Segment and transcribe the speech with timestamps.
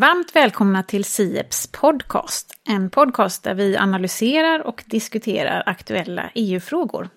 [0.00, 2.52] Varmt välkomna till Sieps podcast.
[2.68, 7.08] En podcast där vi analyserar och diskuterar aktuella EU-frågor.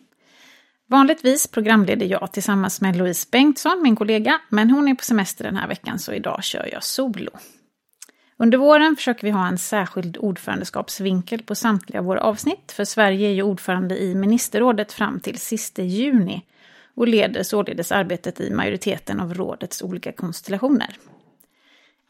[0.90, 5.56] Vanligtvis programleder jag tillsammans med Louise Bengtsson, min kollega, men hon är på semester den
[5.56, 7.32] här veckan så idag kör jag solo.
[8.38, 13.34] Under våren försöker vi ha en särskild ordförandeskapsvinkel på samtliga våra avsnitt, för Sverige är
[13.34, 16.46] ju ordförande i ministerrådet fram till sista juni
[16.96, 20.98] och leder således arbetet i majoriteten av rådets olika konstellationer.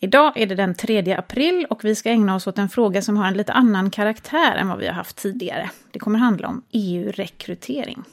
[0.03, 3.17] Idag är det den 3 april och vi ska ägna oss åt en fråga som
[3.17, 5.69] har en lite annan karaktär än vad vi har haft tidigare.
[5.91, 8.03] Det kommer handla om EU-rekrytering.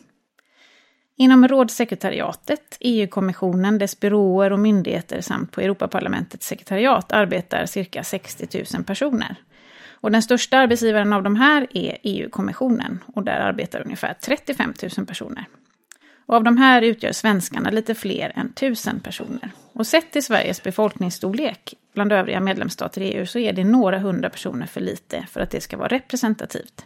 [1.17, 8.85] Inom rådssekretariatet, EU-kommissionen, dess byråer och myndigheter samt på Europaparlamentets sekretariat arbetar cirka 60 000
[8.85, 9.37] personer.
[9.91, 15.07] Och den största arbetsgivaren av de här är EU-kommissionen och där arbetar ungefär 35 000
[15.07, 15.45] personer.
[16.31, 19.51] Och av de här utgör svenskarna lite fler än 1000 personer.
[19.73, 24.31] Och sett till Sveriges befolkningsstorlek bland övriga medlemsstater i EU så är det några hundra
[24.31, 26.85] personer för lite för att det ska vara representativt.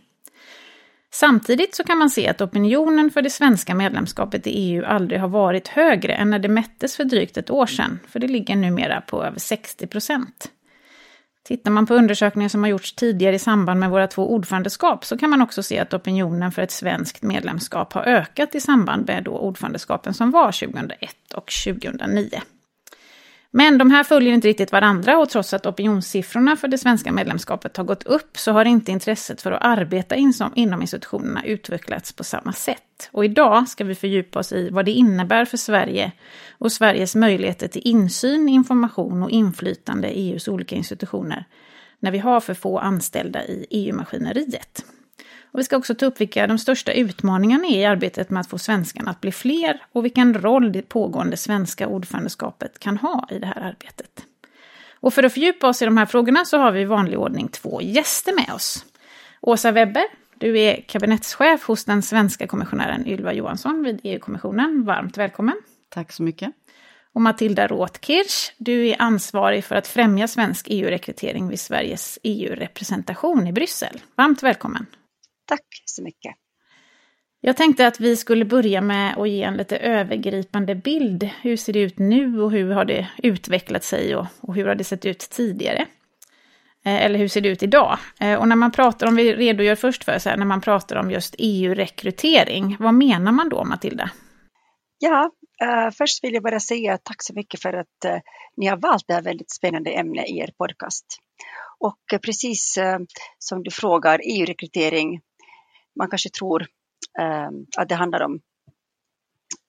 [1.13, 5.29] Samtidigt så kan man se att opinionen för det svenska medlemskapet i EU aldrig har
[5.29, 9.01] varit högre än när det mättes för drygt ett år sedan, för det ligger numera
[9.01, 10.51] på över 60 procent.
[11.45, 15.19] Tittar man på undersökningar som har gjorts tidigare i samband med våra två ordförandeskap så
[15.19, 19.25] kan man också se att opinionen för ett svenskt medlemskap har ökat i samband med
[19.25, 22.41] då ordförandeskapen som var 2001 och 2009.
[23.57, 27.77] Men de här följer inte riktigt varandra och trots att opinionssiffrorna för det svenska medlemskapet
[27.77, 30.17] har gått upp så har inte intresset för att arbeta
[30.55, 33.09] inom institutionerna utvecklats på samma sätt.
[33.13, 36.13] Och idag ska vi fördjupa oss i vad det innebär för Sverige
[36.59, 41.45] och Sveriges möjligheter till insyn, information och inflytande i EUs olika institutioner
[41.99, 44.85] när vi har för få anställda i EU-maskineriet.
[45.55, 48.47] Och vi ska också ta upp vilka de största utmaningarna är i arbetet med att
[48.47, 53.39] få svenskarna att bli fler och vilken roll det pågående svenska ordförandeskapet kan ha i
[53.39, 54.25] det här arbetet.
[55.01, 57.49] Och för att fördjupa oss i de här frågorna så har vi i vanlig ordning
[57.49, 58.85] två gäster med oss.
[59.41, 60.05] Åsa Webber,
[60.39, 64.85] du är kabinettschef hos den svenska kommissionären Ylva Johansson vid EU-kommissionen.
[64.85, 65.57] Varmt välkommen!
[65.89, 66.51] Tack så mycket!
[67.13, 73.53] Och Matilda Rothkirch, du är ansvarig för att främja svensk EU-rekrytering vid Sveriges EU-representation i
[73.53, 74.01] Bryssel.
[74.17, 74.87] Varmt välkommen!
[75.47, 76.35] Tack så mycket.
[77.41, 81.31] Jag tänkte att vi skulle börja med att ge en lite övergripande bild.
[81.43, 84.75] Hur ser det ut nu och hur har det utvecklat sig och, och hur har
[84.75, 85.87] det sett ut tidigare?
[86.85, 87.99] Eh, eller hur ser det ut idag?
[88.21, 90.97] Eh, och när man pratar om, vi redogör först för, så här, när man pratar
[90.97, 94.11] om just EU-rekrytering, vad menar man då Matilda?
[94.99, 95.31] Ja,
[95.65, 98.19] uh, först vill jag bara säga tack så mycket för att uh,
[98.57, 101.07] ni har valt det här väldigt spännande ämne i er podcast.
[101.79, 102.79] Och uh, precis
[103.39, 105.21] som du frågar, EU-rekrytering
[105.99, 106.67] man kanske tror
[107.19, 108.41] eh, att det handlar om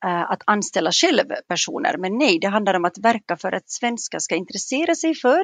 [0.05, 4.19] eh, att anställa själv personer, men nej, det handlar om att verka för att svenskar
[4.19, 5.43] ska intressera sig för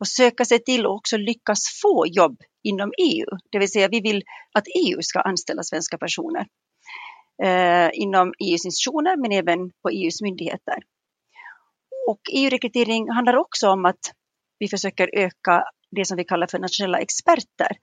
[0.00, 3.26] och söka sig till och också lyckas få jobb inom EU.
[3.50, 4.22] Det vill säga vi vill
[4.52, 6.46] att EU ska anställa svenska personer
[7.42, 10.78] eh, inom EUs institutioner men även på EUs myndigheter.
[12.08, 14.12] Och EU-rekrytering handlar också om att
[14.58, 17.76] vi försöker öka det som vi kallar för nationella experter.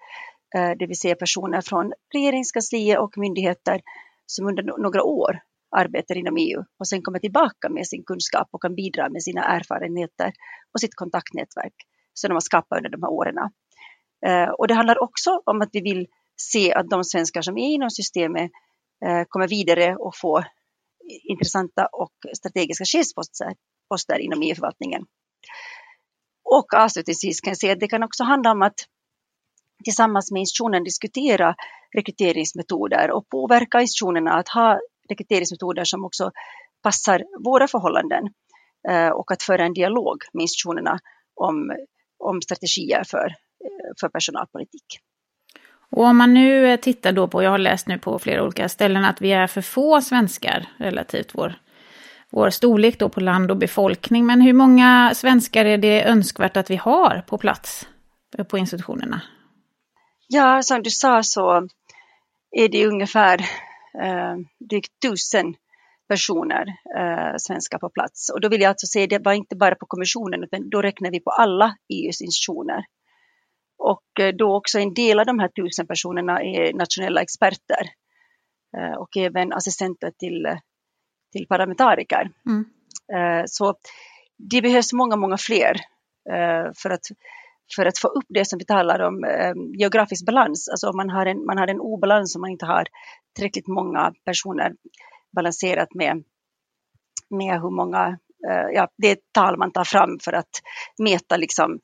[0.56, 3.82] Eh, det vill säga personer från regeringskansliet och myndigheter
[4.26, 5.40] som under några år
[5.76, 9.44] arbetar inom EU och sen kommer tillbaka med sin kunskap och kan bidra med sina
[9.44, 10.34] erfarenheter
[10.74, 11.74] och sitt kontaktnätverk
[12.14, 13.36] som de har skapat under de här åren.
[14.26, 17.68] Eh, och det handlar också om att vi vill se att de svenskar som är
[17.68, 18.52] inom systemet
[19.06, 20.46] eh, kommer vidare och får
[21.24, 25.06] intressanta och strategiska chefsposter inom EU-förvaltningen.
[26.44, 28.76] Och avslutningsvis kan jag säga att det kan också handla om att
[29.84, 31.56] tillsammans med institutionen diskutera
[31.96, 34.80] rekryteringsmetoder och påverka institutionerna att ha
[35.10, 36.32] rekryteringsmetoder som också
[36.84, 38.24] passar våra förhållanden
[38.90, 41.00] eh, och att föra en dialog med institutionerna
[41.36, 41.72] om,
[42.20, 44.86] om strategier för, eh, för personalpolitik.
[45.96, 48.70] Och om man nu eh, tittar då på, jag har läst nu på flera olika
[48.70, 51.54] ställen att vi är för få svenskar relativt vår,
[52.30, 54.26] vår storlek då på land och befolkning.
[54.26, 57.88] Men hur många svenskar är det önskvärt att vi har på plats
[58.48, 59.22] på institutionerna?
[60.28, 61.68] Ja, som du sa så
[62.52, 63.40] är det ungefär
[64.04, 64.36] eh,
[64.70, 65.56] drygt tusen
[66.08, 66.66] personer
[66.98, 68.30] eh, svenskar på plats.
[68.30, 71.12] Och då vill jag alltså säga det var inte bara på kommissionen utan då räknar
[71.12, 72.86] vi på alla EUs institutioner.
[73.78, 77.90] Och eh, då också en del av de här tusen personerna är nationella experter
[78.78, 80.58] eh, och även assistenter till,
[81.32, 82.30] till parlamentariker.
[82.46, 82.66] Mm.
[83.14, 83.76] Eh, så
[84.38, 85.76] det behövs många, många fler
[86.30, 87.06] eh, för att
[87.76, 90.70] för att få upp det som vi talar om, eh, geografisk balans.
[90.70, 92.86] Alltså om man har, en, man har en obalans och man inte har
[93.36, 94.74] tillräckligt många personer
[95.36, 96.24] balanserat med,
[97.30, 98.18] med hur många
[98.50, 100.52] eh, ja, det är ett tal man tar fram för att
[101.00, 101.80] mäta liksom,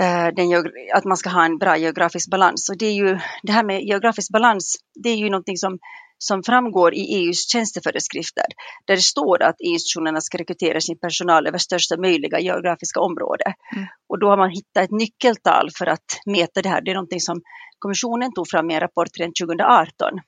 [0.00, 2.68] eh, den, att man ska ha en bra geografisk balans.
[2.70, 5.78] Och det, är ju, det här med geografisk balans, det är ju någonting som
[6.18, 8.44] som framgår i EUs tjänsteföreskrifter,
[8.84, 13.44] där det står att EU-institutionerna ska rekrytera sin personal över största möjliga geografiska område.
[13.76, 13.86] Mm.
[14.08, 16.80] Och då har man hittat ett nyckeltal för att mäta det här.
[16.80, 17.40] Det är någonting som
[17.78, 20.20] kommissionen tog fram i en rapport redan 2018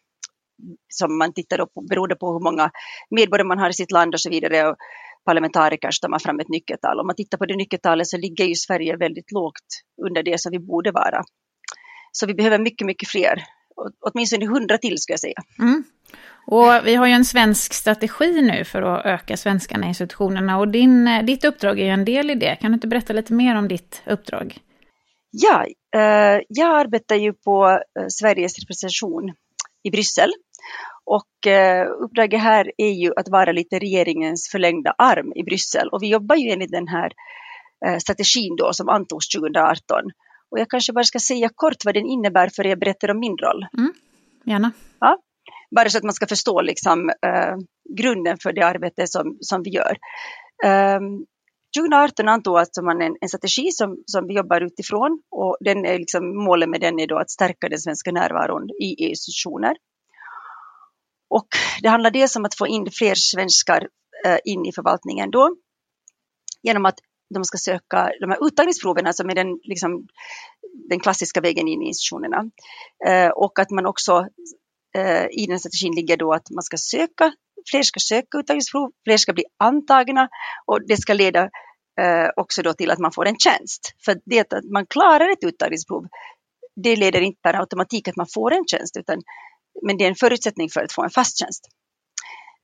[0.89, 2.71] som man tittar på beroende på hur många
[3.11, 4.69] medborgare man har i sitt land och så vidare.
[4.69, 4.77] Och
[5.25, 7.01] parlamentariker så tar man fram ett nyckeltal.
[7.01, 9.69] Om man tittar på det nyckeltalet så ligger ju Sverige väldigt lågt
[10.07, 11.23] under det som vi borde vara.
[12.13, 13.43] Så vi behöver mycket, mycket fler
[14.01, 15.43] åtminstone hundra till skulle jag säga.
[15.59, 15.85] Mm.
[16.47, 20.69] Och vi har ju en svensk strategi nu för att öka svenskarna i institutionerna och
[20.69, 22.57] din, eh, ditt uppdrag är ju en del i det.
[22.57, 24.59] Kan du inte berätta lite mer om ditt uppdrag?
[25.31, 29.33] Ja, eh, jag arbetar ju på eh, Sveriges representation
[29.83, 30.33] i Bryssel
[31.05, 36.03] och eh, uppdraget här är ju att vara lite regeringens förlängda arm i Bryssel och
[36.03, 37.13] vi jobbar ju enligt den här
[37.87, 40.03] eh, strategin då som antogs 2018
[40.51, 43.37] och jag kanske bara ska säga kort vad den innebär för er berättar om min
[43.37, 43.67] roll.
[43.79, 43.93] Mm,
[44.45, 44.73] gärna.
[45.01, 45.19] Ja,
[45.71, 47.57] bara så att man ska förstå liksom, eh,
[47.99, 49.97] grunden för det arbete som, som vi gör.
[50.65, 51.01] Eh,
[51.79, 55.99] 2018 antog alltså man en, en strategi som, som vi jobbar utifrån och den är
[55.99, 59.77] liksom, målet med den är då att stärka den svenska närvaron i EU-institutioner.
[61.31, 61.47] Och
[61.83, 63.89] det handlar dels om att få in fler svenskar
[64.27, 65.57] eh, in i förvaltningen då
[66.63, 66.99] genom att
[67.35, 70.07] de ska söka de här uttagningsproverna som är den, liksom,
[70.89, 72.45] den klassiska vägen in i institutionerna.
[73.07, 74.27] Eh, och att man också
[74.97, 77.33] eh, i den strategin ligger då att man ska söka,
[77.71, 80.29] fler ska söka uttagningsprov, fler ska bli antagna
[80.67, 81.43] och det ska leda
[82.01, 83.95] eh, också då till att man får en tjänst.
[84.05, 86.07] För det att man klarar ett uttagningsprov,
[86.77, 89.23] det leder inte per automatik att man får en tjänst, utan,
[89.83, 91.69] men det är en förutsättning för att få en fast tjänst.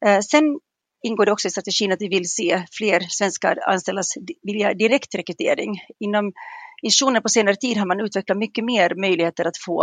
[0.06, 0.58] Eh, sen
[1.02, 5.80] ingår det också i strategin att vi vill se fler svenskar anställas via direktrekrytering.
[6.00, 6.32] Inom
[6.82, 9.82] institutionen på senare tid har man utvecklat mycket mer möjligheter att få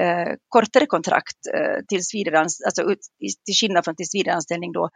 [0.00, 2.98] eh, kortare kontrakt eh, tills vidare, alltså ut,
[3.44, 4.88] till skillnad från tillsvidareanställning då,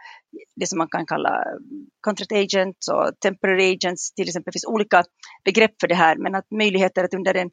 [0.56, 4.50] det som man kan kalla mm, contract agents och temporary agents till exempel.
[4.50, 5.04] Det finns olika
[5.44, 7.50] begrepp för det här, men att möjligheter att under en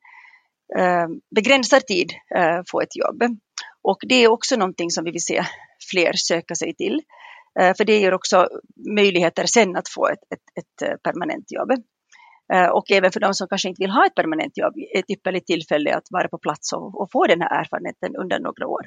[0.80, 3.38] eh, begränsad tid eh, få ett jobb.
[3.82, 5.44] Och det är också någonting som vi vill se
[5.92, 7.02] fler söka sig till.
[7.60, 8.48] Eh, för det ger också
[8.96, 11.72] möjligheter sen att få ett, ett, ett eh, permanent jobb.
[12.54, 15.48] Eh, och även för de som kanske inte vill ha ett permanent jobb, ett ypperligt
[15.48, 18.82] tillfälle att vara på plats och, och få den här erfarenheten under några år.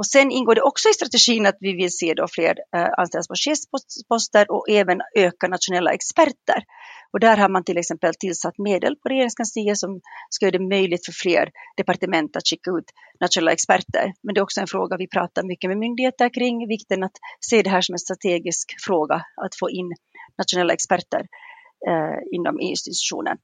[0.00, 3.34] Och sen ingår det också i strategin att vi vill se då fler eh, på
[3.34, 6.64] chefsposter och även öka nationella experter.
[7.12, 10.00] Och där har man till exempel tillsatt medel på regeringskansliet som
[10.30, 12.84] ska göra det möjligt för fler departement att skicka ut
[13.20, 14.12] nationella experter.
[14.22, 17.62] Men det är också en fråga vi pratar mycket med myndigheter kring, vikten att se
[17.62, 19.14] det här som en strategisk fråga,
[19.44, 19.94] att få in
[20.38, 21.20] nationella experter
[21.88, 23.36] eh, inom EU-institutionen.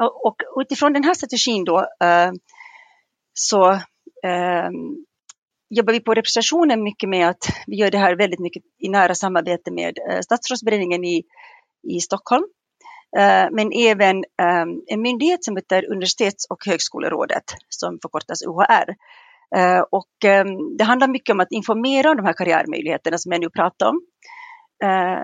[0.00, 2.32] Och, och, utifrån den här strategin då eh,
[3.34, 3.72] så
[4.24, 4.70] eh,
[5.70, 9.14] jobbar vi på representationen mycket med att vi gör det här väldigt mycket i nära
[9.14, 11.22] samarbete med eh, statsrådsberedningen i,
[11.88, 12.44] i Stockholm.
[13.16, 18.94] Eh, men även ehm, en myndighet som heter Universitets och högskolerådet som förkortas UHR.
[19.56, 23.40] Eh, och ehm, det handlar mycket om att informera om de här karriärmöjligheterna som jag
[23.40, 24.00] nu pratar om.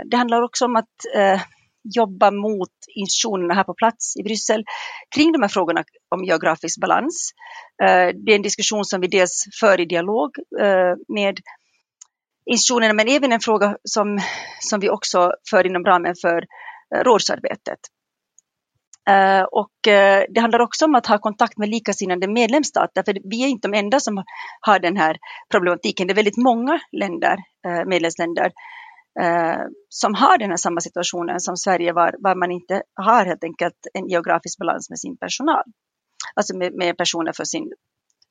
[0.05, 0.95] Det handlar också om att
[1.83, 4.65] jobba mot institutionerna här på plats i Bryssel
[5.15, 7.31] kring de här frågorna om geografisk balans.
[7.83, 11.41] Eh, det är en diskussion som vi dels för i dialog eh, med
[12.47, 14.21] institutionerna men även en fråga som,
[14.61, 16.43] som vi också för inom ramen för
[16.95, 17.79] eh, rådsarbetet.
[19.51, 19.73] Och
[20.29, 23.79] det handlar också om att ha kontakt med likasinnade medlemsstater, för vi är inte de
[23.79, 24.25] enda som
[24.61, 25.17] har den här
[25.51, 26.07] problematiken.
[26.07, 27.39] Det är väldigt många länder,
[27.87, 28.53] medlemsländer
[29.21, 33.45] eh, som har den här samma situationen som Sverige var, var man inte har helt
[33.45, 35.65] enkelt en geografisk balans med sin personal.
[36.35, 37.73] Alltså med, med personer för sin,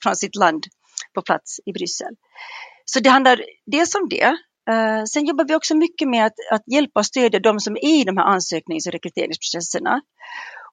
[0.04, 0.64] från sitt land
[1.14, 2.16] på plats i Bryssel.
[2.86, 4.38] Så det handlar dels om det.
[4.70, 7.86] Eh, sen jobbar vi också mycket med att, att hjälpa och stödja de som är
[7.86, 10.02] i de här ansöknings och rekryteringsprocesserna.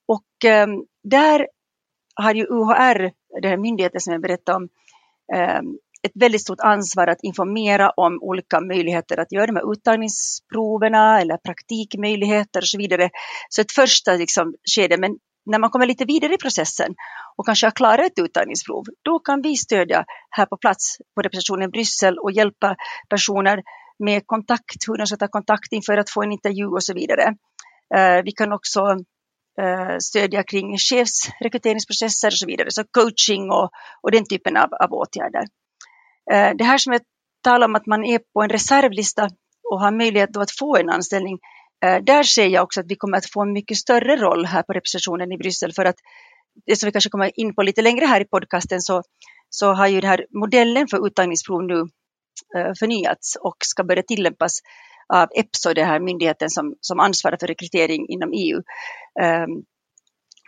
[0.06, 0.66] Och eh,
[1.04, 1.46] där
[2.14, 4.68] har ju UHR, den här myndigheten som jag berättade om,
[5.34, 11.20] ehm, ett väldigt stort ansvar att informera om olika möjligheter att göra de här uttagningsproverna
[11.20, 13.10] eller praktikmöjligheter och så vidare.
[13.48, 16.94] Så ett första liksom, skede, men när man kommer lite vidare i processen
[17.36, 21.68] och kanske har klarat ett uttagningsprov, då kan vi stödja här på plats på representationen
[21.68, 22.76] i Bryssel och hjälpa
[23.08, 23.62] personer
[23.98, 27.36] med kontakt, hur de ska ta kontakt inför att få en intervju och så vidare.
[27.94, 28.80] Eh, vi kan också
[29.60, 33.70] eh, stödja kring chefsrekryteringsprocesser och så vidare, så coaching och,
[34.02, 35.44] och den typen av, av åtgärder.
[36.32, 37.02] Eh, det här som jag
[37.44, 39.28] talar om att man är på en reservlista
[39.70, 41.38] och har möjlighet att få en anställning,
[41.84, 44.62] eh, där ser jag också att vi kommer att få en mycket större roll här
[44.62, 45.96] på representationen i Bryssel för att
[46.66, 49.02] det som vi kanske kommer in på lite längre här i podcasten så,
[49.50, 51.80] så har ju den här modellen för uttagningsprov nu
[52.56, 54.60] eh, förnyats och ska börja tillämpas
[55.14, 58.56] av EPSO, den här myndigheten som, som ansvarar för rekrytering inom EU.
[59.22, 59.64] Um,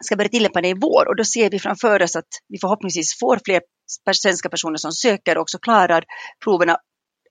[0.04, 3.18] ska börja tillämpa det i vår och då ser vi framför oss att vi förhoppningsvis
[3.18, 3.60] får fler
[4.12, 6.04] svenska personer som söker och också klarar
[6.44, 6.76] proverna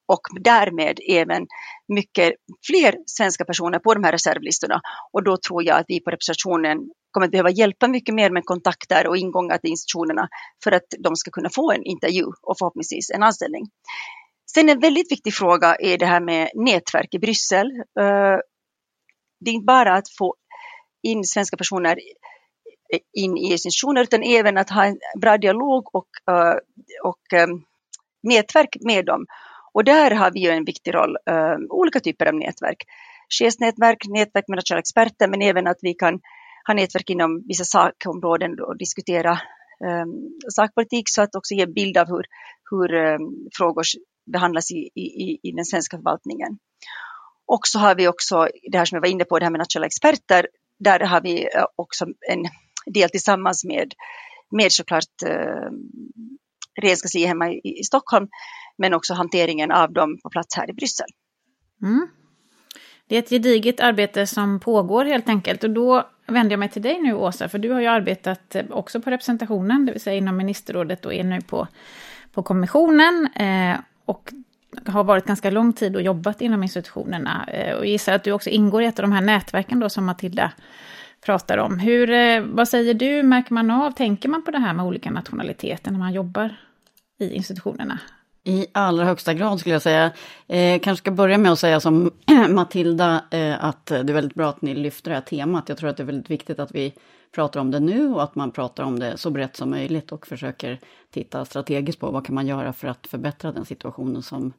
[0.08, 1.48] och därmed även
[1.88, 2.34] mycket
[2.68, 4.82] fler svenska personer på de här reservlistorna.
[5.14, 6.78] Och då tror jag att vi på representationen
[7.12, 10.28] kommer att behöva hjälpa mycket mer med kontakter och ingångar till institutionerna
[10.64, 13.64] för att de ska kunna få en intervju och förhoppningsvis en anställning.
[14.54, 17.68] Sen en väldigt viktig fråga är det här med nätverk i Bryssel.
[18.00, 18.38] Eh,
[19.40, 20.36] det är inte bara att få
[21.04, 22.00] in svenska personer
[23.14, 26.56] in i institutioner utan även att ha en bra dialog och, eh,
[27.04, 27.48] och eh,
[28.24, 29.26] nätverk med dem.
[29.74, 32.84] Och där har vi ju en viktig roll, eh, olika typer av nätverk.
[33.40, 36.20] Chefsnätverk, nätverk med nationella experter men även att vi kan
[36.68, 39.40] ha nätverk inom vissa sakområden och diskutera
[40.56, 42.26] sakpolitik så att också ge en bild av hur,
[42.72, 43.18] hur
[43.58, 43.84] frågor
[44.32, 46.58] behandlas i, i, i den svenska förvaltningen.
[47.48, 49.60] Och så har vi också det här som jag var inne på, det här med
[49.60, 50.48] nationella experter.
[50.80, 52.46] Där har vi också en
[52.94, 53.94] del tillsammans med,
[54.52, 55.70] med såklart eh,
[56.82, 58.28] regeringskansliet hemma i, i, Stockholm,
[58.78, 61.08] men också hanteringen av dem på plats här i Bryssel.
[61.82, 62.08] Mm.
[63.08, 65.64] Det är ett gediget arbete som pågår helt enkelt.
[65.64, 68.66] Och då vänder jag mig till dig nu Åsa, för du har ju arbetat eh,
[68.70, 71.68] också på representationen, det vill säga inom ministerrådet och är nu på,
[72.34, 73.28] på kommissionen.
[73.36, 74.34] Eh, och
[74.86, 77.46] har varit ganska lång tid och jobbat inom institutionerna.
[77.48, 80.06] Eh, och gissar att du också ingår i ett av de här nätverken då som
[80.06, 80.52] Matilda
[81.26, 81.80] pratar om.
[81.80, 85.12] Hur, eh, vad säger du, märker man av, tänker man på det här med olika
[85.12, 86.56] nationaliteter när man jobbar
[87.20, 88.00] i institutionerna?
[88.44, 90.12] I allra högsta grad skulle jag säga.
[90.48, 92.12] Eh, kanske ska börja med att säga som
[92.50, 95.70] Matilda, eh, att det är väldigt bra att ni lyfter det här temat.
[95.70, 96.94] Jag tror att det är väldigt viktigt att vi
[97.36, 100.28] pratar om det nu och att man pratar om det så brett som möjligt och
[100.28, 100.80] försöker
[101.12, 104.54] titta strategiskt på vad kan man göra för att förbättra den situationen som,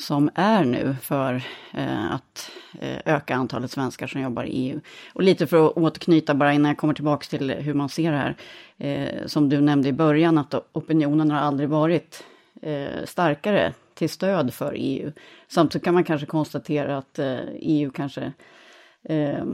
[0.00, 1.42] som är nu för
[1.74, 2.50] eh, att
[2.80, 4.80] eh, öka antalet svenskar som jobbar i EU.
[5.12, 8.18] Och lite för att återknyta bara innan jag kommer tillbaka till hur man ser det
[8.18, 8.36] här.
[8.78, 12.24] Eh, som du nämnde i början att opinionen har aldrig varit
[12.62, 15.12] eh, starkare till stöd för EU.
[15.48, 18.32] Samtidigt kan man kanske konstatera att eh, EU kanske
[19.02, 19.44] Eh,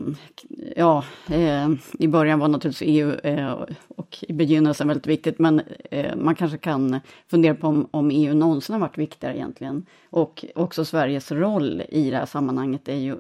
[0.77, 6.17] ja, eh, i början var naturligtvis EU eh, och i begynnelsen väldigt viktigt, men eh,
[6.17, 9.87] man kanske kan fundera på om, om, EU någonsin har varit viktigare egentligen.
[10.11, 13.17] Och också Sveriges roll i det här sammanhanget är ju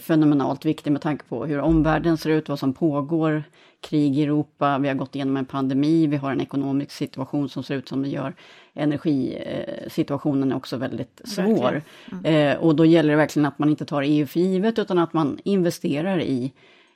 [0.00, 3.44] fenomenalt viktig med tanke på hur omvärlden ser ut, vad som pågår,
[3.80, 7.62] krig i Europa, vi har gått igenom en pandemi, vi har en ekonomisk situation som
[7.62, 8.34] ser ut som det gör
[8.76, 11.82] energisituationen är också väldigt svår.
[12.12, 12.24] Mm.
[12.24, 15.12] Eh, och då gäller det verkligen att man inte tar EU för givet utan att
[15.12, 16.52] man investerar i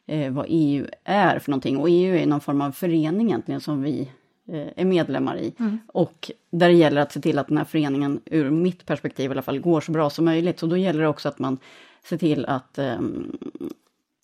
[0.07, 1.79] eh, vad EU är för någonting.
[1.79, 4.11] Och EU är någon form av förening egentligen som vi
[4.53, 5.55] eh, är medlemmar i.
[5.59, 5.79] Mm.
[5.87, 9.33] Och där det gäller att se till att den här föreningen, ur mitt perspektiv i
[9.33, 10.59] alla fall, går så bra som möjligt.
[10.59, 11.59] Så då gäller det också att man
[12.05, 13.39] ser till att ehm,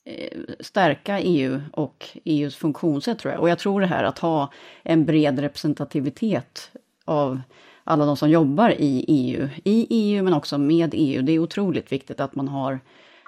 [0.05, 3.41] eh, stärka EU och EUs funktionssätt tror jag.
[3.41, 4.53] Och jag tror det här att ha
[4.83, 6.71] en bred representativitet
[7.05, 7.41] av
[7.85, 11.23] alla de som jobbar i EU, i EU men också med EU.
[11.23, 12.81] Det är otroligt viktigt att man har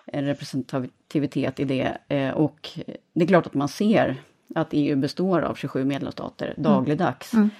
[0.06, 1.98] en representativitet i det.
[2.08, 2.70] Eh, och
[3.12, 4.16] det är klart att man ser
[4.54, 6.62] att EU består av 27 medlemsstater mm.
[6.62, 7.34] dagligdags.
[7.34, 7.42] Mm.
[7.42, 7.50] Mm.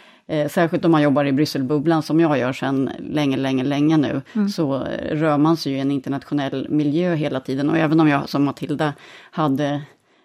[0.49, 4.49] Särskilt om man jobbar i Brysselbubblan som jag gör sedan länge, länge, länge nu, mm.
[4.49, 7.71] så rör man sig i en internationell miljö hela tiden.
[7.71, 8.95] Och även om jag som Matilda
[9.31, 9.83] hade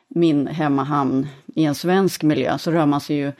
[0.07, 3.31] min hemmahamn i en svensk miljö, så rör man sig ju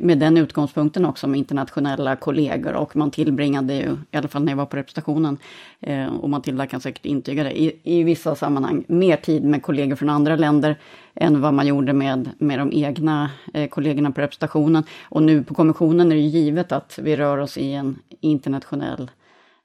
[0.00, 4.52] med den utgångspunkten också med internationella kollegor och man tillbringade ju, i alla fall när
[4.52, 5.38] jag var på representationen,
[5.80, 9.96] eh, och Matilda kan säkert intyga det, i, i vissa sammanhang mer tid med kollegor
[9.96, 10.76] från andra länder
[11.14, 14.84] än vad man gjorde med, med de egna eh, kollegorna på representationen.
[15.02, 19.10] Och nu på kommissionen är det givet att vi rör oss i en internationell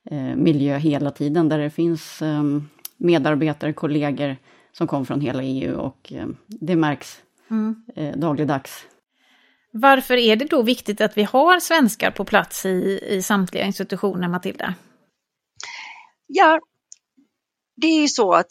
[0.06, 2.44] eh, miljö hela tiden där det finns eh,
[2.98, 4.36] medarbetare, kollegor
[4.72, 7.84] som kommer från hela EU och eh, det märks mm.
[7.96, 8.86] Eh, dagligdags.
[9.74, 14.28] Varför är det då viktigt att vi har svenskar på plats i, i samtliga institutioner,
[14.28, 14.74] Matilda?
[16.28, 16.60] Ja,
[17.82, 18.48] det är ju så att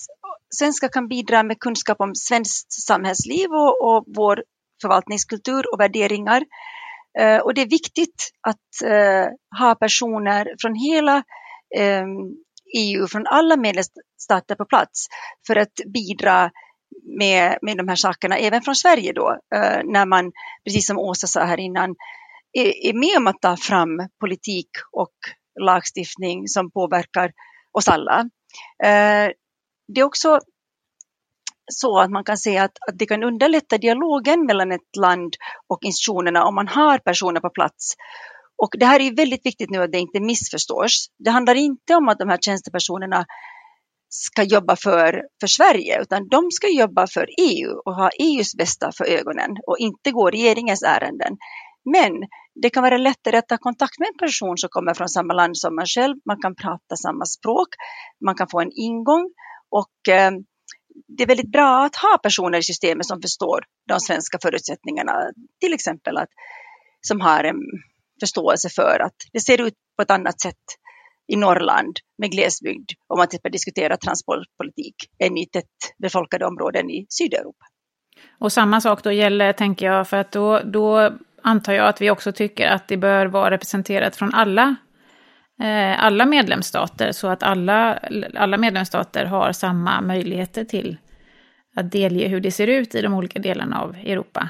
[0.59, 4.43] svenskar kan bidra med kunskap om svenskt samhällsliv och, och vår
[4.83, 6.43] förvaltningskultur och värderingar.
[7.19, 9.27] Eh, och det är viktigt att eh,
[9.59, 11.17] ha personer från hela
[11.77, 12.05] eh,
[12.79, 15.07] EU, från alla medlemsstater på plats
[15.47, 16.51] för att bidra
[17.19, 20.33] med, med de här sakerna, även från Sverige då, eh, när man,
[20.65, 21.95] precis som Åsa sa här innan,
[22.53, 25.15] är, är med om att ta fram politik och
[25.61, 27.33] lagstiftning som påverkar
[27.73, 28.21] oss alla.
[28.85, 29.31] Eh,
[29.89, 30.41] det är också
[31.73, 35.85] så att man kan säga att, att det kan underlätta dialogen mellan ett land och
[35.85, 37.95] institutionerna om man har personer på plats.
[38.63, 41.07] Och det här är väldigt viktigt nu att det inte missförstås.
[41.19, 43.27] Det handlar inte om att de här tjänstepersonerna
[44.11, 48.93] ska jobba för, för Sverige, utan de ska jobba för EU och ha EUs bästa
[48.93, 51.37] för ögonen och inte gå regeringens ärenden.
[51.85, 52.13] Men
[52.63, 55.57] det kan vara lättare att ta kontakt med en person som kommer från samma land
[55.57, 56.17] som man själv.
[56.27, 57.69] Man kan prata samma språk,
[58.25, 59.31] man kan få en ingång
[59.71, 60.31] och eh,
[61.09, 65.13] det är väldigt bra att ha personer i systemet som förstår de svenska förutsättningarna.
[65.61, 66.29] Till exempel att,
[67.01, 67.57] som har en
[68.21, 70.57] förståelse för att det ser ut på ett annat sätt
[71.33, 75.67] i Norrland med glesbygd om man till exempel diskuterar transportpolitik än i tätt
[75.99, 77.65] befolkade områden i Sydeuropa.
[78.39, 82.11] Och samma sak då gäller, tänker jag, för att då, då antar jag att vi
[82.11, 84.77] också tycker att det bör vara representerat från alla,
[85.63, 87.99] eh, alla medlemsstater, så att alla,
[88.35, 90.97] alla medlemsstater har samma möjligheter till
[91.77, 94.49] att delge hur det ser ut i de olika delarna av Europa.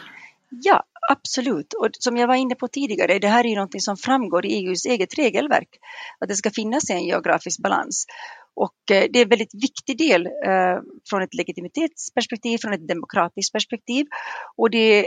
[0.51, 1.73] Ja, absolut.
[1.73, 4.53] Och som jag var inne på tidigare, det här är ju någonting som framgår i
[4.53, 5.69] EUs eget regelverk,
[6.21, 8.07] att det ska finnas en geografisk balans.
[8.55, 10.79] Och eh, det är en väldigt viktig del eh,
[11.11, 14.07] från ett legitimitetsperspektiv, från ett demokratiskt perspektiv.
[14.57, 15.07] Och det är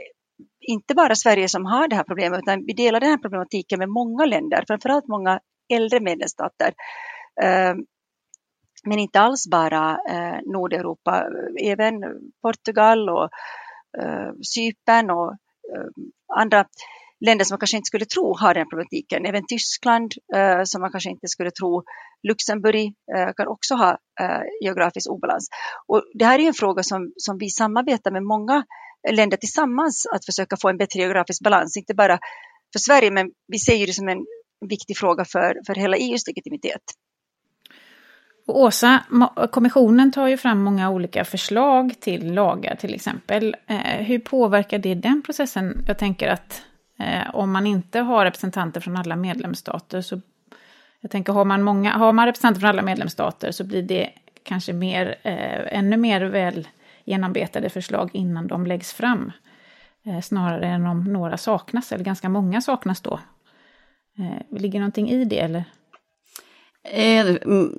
[0.59, 3.89] inte bara Sverige som har det här problemet, utan vi delar den här problematiken med
[3.89, 5.39] många länder, framförallt många
[5.73, 6.73] äldre medlemsstater.
[7.41, 7.75] Eh,
[8.85, 11.25] men inte alls bara eh, Nordeuropa,
[11.61, 11.93] eh, även
[12.41, 13.29] Portugal och
[14.55, 15.35] Cypern och
[15.71, 15.87] Eh,
[16.35, 16.65] andra
[17.25, 19.25] länder som man kanske inte skulle tro har den problematiken.
[19.25, 21.83] Även Tyskland eh, som man kanske inte skulle tro.
[22.27, 23.91] Luxemburg eh, kan också ha
[24.21, 25.47] eh, geografisk obalans.
[25.87, 28.63] Och det här är en fråga som, som vi samarbetar med många
[29.11, 31.77] länder tillsammans att försöka få en bättre geografisk balans.
[31.77, 32.19] Inte bara
[32.73, 34.25] för Sverige men vi ser det som en
[34.69, 36.81] viktig fråga för, för hela EUs legitimitet.
[38.53, 39.03] Och Åsa,
[39.51, 43.55] kommissionen tar ju fram många olika förslag till lagar till exempel.
[43.67, 45.83] Eh, hur påverkar det den processen?
[45.87, 46.61] Jag tänker att
[46.99, 50.21] eh, om man inte har representanter från alla medlemsstater så...
[51.01, 54.09] Jag tänker, har man, många, har man representanter från alla medlemsstater så blir det
[54.43, 56.67] kanske mer, eh, ännu mer väl
[57.03, 59.31] genomarbetade förslag innan de läggs fram.
[60.05, 63.19] Eh, snarare än om några saknas, eller ganska många saknas då.
[64.17, 65.63] Eh, ligger någonting i det, eller?
[66.83, 67.25] Eh,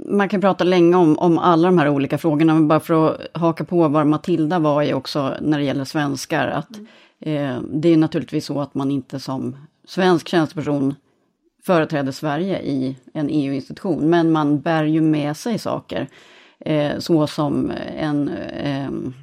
[0.06, 3.20] man kan prata länge om, om alla de här olika frågorna, men bara för att
[3.32, 6.86] haka på vad Matilda var i också när det gäller svenskar, att mm
[7.26, 10.94] Eh, det är naturligtvis så att man inte som svensk tjänsteperson
[11.62, 16.08] företräder Sverige i en EU-institution, men man bär ju med sig saker.
[16.60, 19.14] Eh, så som en ehm,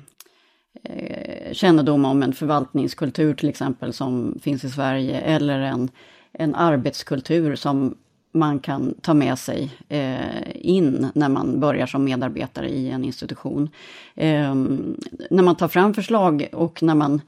[0.83, 5.89] eh, kännedom om en förvaltningskultur till exempel som finns i Sverige, eller en,
[6.31, 7.97] en arbetskultur som
[8.31, 13.69] man kan ta med sig eh, in när man börjar som medarbetare i en institution.
[14.15, 14.55] Eh,
[15.29, 17.21] när man tar fram förslag och när man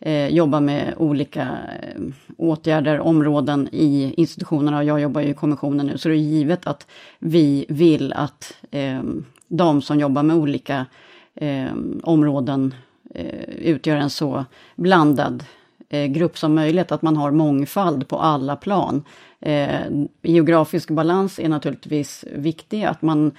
[0.00, 1.42] eh, jobbar med olika
[1.82, 2.02] eh,
[2.36, 6.66] åtgärder, områden i institutionerna och jag jobbar ju i kommissionen nu, så det är givet
[6.66, 6.86] att
[7.18, 9.02] vi vill att eh,
[9.48, 10.86] de som jobbar med olika
[11.34, 12.74] eh, områden
[13.14, 14.44] eh, utgör en så
[14.76, 15.57] blandad eh,
[15.90, 19.04] grupp som möjligt, att man har mångfald på alla plan.
[19.40, 19.90] Eh,
[20.22, 23.32] geografisk balans är naturligtvis viktig, att man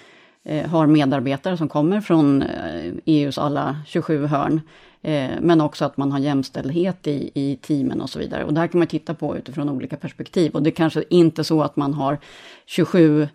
[0.43, 2.43] eh, har medarbetare som kommer från
[3.05, 4.62] EUs e alla 27 hörn.
[5.01, 8.43] Eh, men också att man har jämställdhet i, i teamen och så vidare.
[8.43, 10.51] Och det här kan man titta på utifrån olika perspektiv.
[10.51, 12.17] Och det är kanske inte så att man har
[12.65, 13.27] 27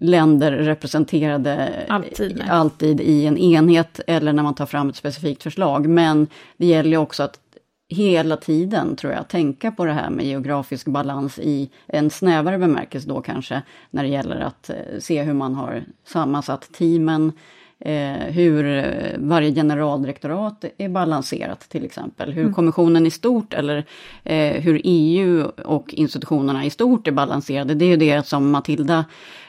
[0.00, 5.86] länder representerade alltid, alltid i en enhet eller när man tar fram ett specifikt förslag.
[5.86, 6.26] Men
[6.56, 7.40] det gäller också att
[7.88, 13.08] hela tiden, tror jag, tänka på det här med geografisk balans i en snävare bemärkelse
[13.08, 17.32] då kanske, när det gäller att eh, se hur man har sammansatt teamen,
[17.78, 22.32] eh, hur eh, varje generaldirektorat är balanserat till exempel.
[22.32, 22.54] Hur mm.
[22.54, 23.84] kommissionen i stort eller
[24.24, 27.74] eh, hur EU och institutionerna i stort är balanserade.
[27.74, 29.04] Det är ju det som Matilda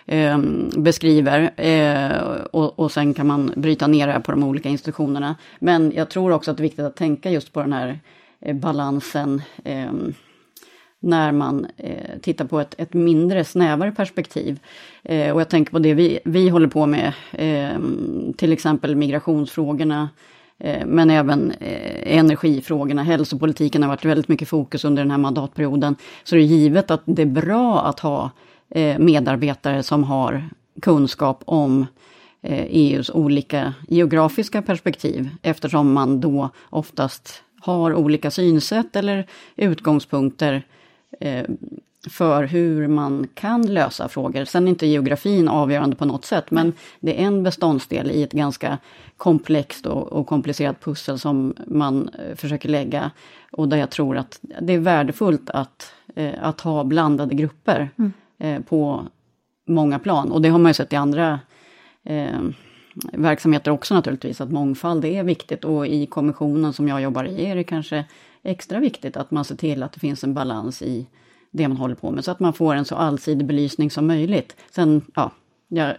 [0.05, 0.37] eh,
[0.77, 1.51] beskriver.
[2.51, 5.35] Och, och sen kan man bryta ner det på de olika institutionerna.
[5.59, 7.99] Men jag tror också att det är viktigt att tänka just på den här
[8.41, 10.13] Eh, balansen ehm,
[10.99, 14.59] när man eh, tittar på ett, ett, mindre, snävare perspektiv.
[15.03, 17.79] Eh, och jag tänker på det vi, vi håller på med, eh,
[18.37, 20.09] till exempel migrationsfrågorna,
[20.59, 25.95] eh, men även eh, energifrågorna, hälsopolitiken har varit väldigt mycket fokus under den här mandatperioden.
[26.23, 28.31] Så det är givet att det är bra att ha
[28.69, 30.49] eh, medarbetare som har
[30.81, 31.85] kunskap om
[32.41, 40.63] eh, e EUs olika geografiska perspektiv, eftersom man då oftast har olika synsätt eller utgångspunkter
[41.19, 41.45] eh,
[42.09, 44.45] för hur man kan lösa frågor.
[44.45, 48.31] Sen är inte geografin avgörande på något sätt, men det är en beståndsdel i ett
[48.31, 48.77] ganska
[49.17, 53.11] komplext och, och komplicerat pussel som man eh, försöker lägga.
[53.51, 58.13] Och där jag tror att det är värdefullt att, eh, att ha blandade grupper mm.
[58.37, 59.05] eh, på
[59.67, 60.31] många plan.
[60.31, 61.39] Och det har man ju sett i andra
[62.03, 62.39] eh,
[63.13, 65.65] verksamheter också naturligtvis, att mångfald är viktigt.
[65.65, 68.05] Och i kommissionen som jag jobbar i är det kanske
[68.43, 71.07] extra viktigt att man ser till att det finns en balans i
[71.51, 74.55] det man håller på med, så att man får en så allsidig belysning som möjligt.
[74.71, 75.31] Sen, ja,
[75.67, 75.95] jag,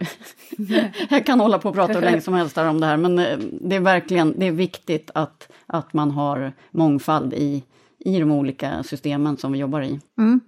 [1.09, 3.37] jag kan hålla på och prata hur länge som helst om det här, men eh,
[3.61, 7.63] det är verkligen det är viktigt att, att man har mångfald i,
[7.99, 9.99] i de olika systemen som vi jobbar i.
[10.17, 10.39] Mm.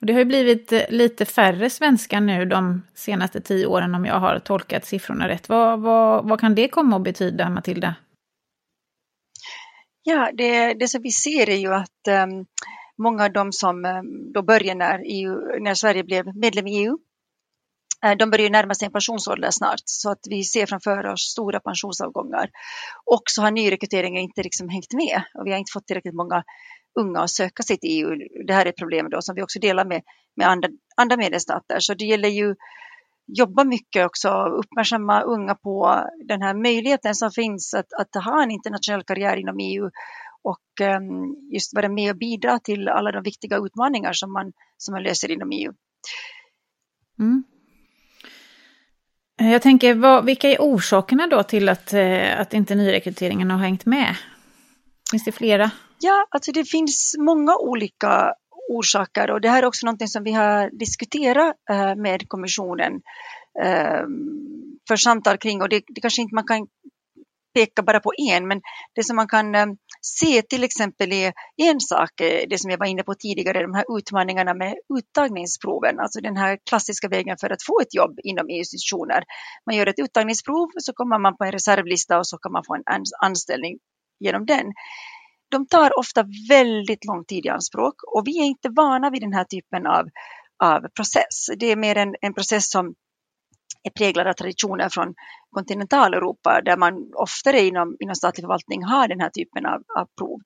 [0.00, 4.20] Det har ju blivit eh, lite färre svenskar nu de senaste tio åren om jag
[4.20, 5.48] har tolkat siffrorna rätt.
[5.48, 7.94] Vad, vad, vad kan det komma att betyda, Matilda?
[10.02, 12.46] Ja, det, det som vi ser är ju att um,
[12.98, 16.92] många av de som um, då började när, EU, när Sverige blev medlem i EU,
[18.04, 21.20] uh, eh, de börjar närma sig en pensionsålder snart, så att vi ser framför oss
[21.20, 22.50] stora pensionsavgångar.
[23.04, 26.44] Och så har nyrekryteringen inte liksom hängt med och vi har inte fått tillräckligt många
[27.00, 28.16] unga att söka sig till EU.
[28.46, 30.02] Det här är ett problem då som vi också delar med,
[30.36, 31.80] med andra, andra medlemsstater.
[31.80, 32.54] Så det gäller ju
[33.26, 38.50] jobba mycket också, uppmärksamma unga på den här möjligheten som finns att, att ha en
[38.50, 39.90] internationell karriär inom EU
[40.42, 44.92] och um, just vara med och bidra till alla de viktiga utmaningar som man, som
[44.92, 45.72] man löser inom EU.
[47.18, 47.44] Mm.
[49.40, 53.86] Jag tänker, vad, vilka är orsakerna då till att, eh, att inte nyrekryteringen har hängt
[53.86, 54.16] med?
[55.10, 55.70] Finns det flera?
[56.00, 58.34] Ja, alltså det finns många olika
[58.68, 62.92] orsaker och det här är också någonting som vi har diskuterat eh, med kommissionen
[63.62, 66.66] ehm, för samtal kring och det, det kanske inte man kan
[67.54, 68.60] peka bara på en, men
[68.94, 72.78] det som man kan ehm, se till exempel är en sak, eh, det som jag
[72.78, 77.50] var inne på tidigare, de här utmaningarna med uttagningsproven, alltså den här klassiska vägen för
[77.50, 79.24] att få ett jobb inom EU-institutioner.
[79.66, 82.74] Man gör ett uttagningsprov, så kommer man på en reservlista och så kan man få
[82.74, 82.82] en
[83.20, 83.78] anställning
[84.20, 84.72] genom den
[85.48, 89.32] de tar ofta väldigt lång tid i anspråk och vi är inte vana vid den
[89.32, 90.08] här typen av,
[90.64, 91.50] av process.
[91.56, 92.94] Det är mer en, en process som
[93.82, 95.14] är präglad av traditioner från
[95.50, 100.40] kontinentaleuropa där man oftare inom, inom statlig förvaltning har den här typen av, av prov.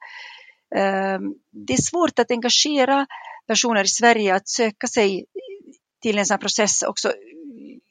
[0.74, 1.34] Um,
[1.66, 3.06] det är svårt att engagera
[3.46, 5.24] personer i Sverige att söka sig
[6.02, 7.12] till en sån process också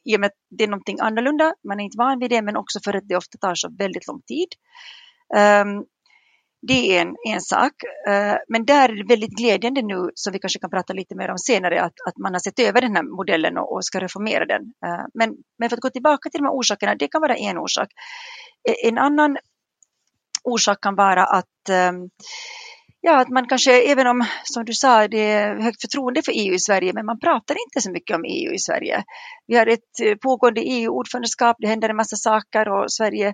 [0.04, 2.58] i och med att det är någonting annorlunda, man är inte van vid det, men
[2.58, 4.48] också för att det ofta tar så väldigt lång tid.
[5.36, 5.86] Um,
[6.62, 7.72] det är en, en sak.
[8.08, 11.30] Eh, men där är det väldigt glädjande nu, som vi kanske kan prata lite mer
[11.30, 14.46] om senare, att, att man har sett över den här modellen och, och ska reformera
[14.46, 14.62] den.
[14.86, 17.58] Eh, men, men för att gå tillbaka till de här orsakerna, det kan vara en
[17.58, 17.88] orsak.
[18.70, 19.38] Eh, en annan
[20.44, 22.10] orsak kan vara att ehm,
[23.04, 26.54] Ja, att man kanske, även om, som du sa, det är högt förtroende för EU
[26.54, 29.04] i Sverige, men man pratar inte så mycket om EU i Sverige.
[29.48, 33.34] Vi har ett pågående EU-ordförandeskap, det händer en massa saker och Sverige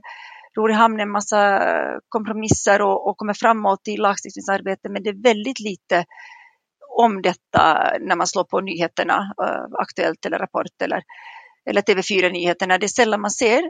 [0.58, 1.62] ror i hamn en massa
[2.10, 6.06] kompromisser och, och kommer framåt i lagstiftningsarbete, men det är väldigt lite
[6.98, 11.02] om detta när man slår på nyheterna, uh, Aktuellt eller Rapport eller,
[11.70, 12.78] eller TV4-nyheterna.
[12.78, 13.62] Det är sällan man ser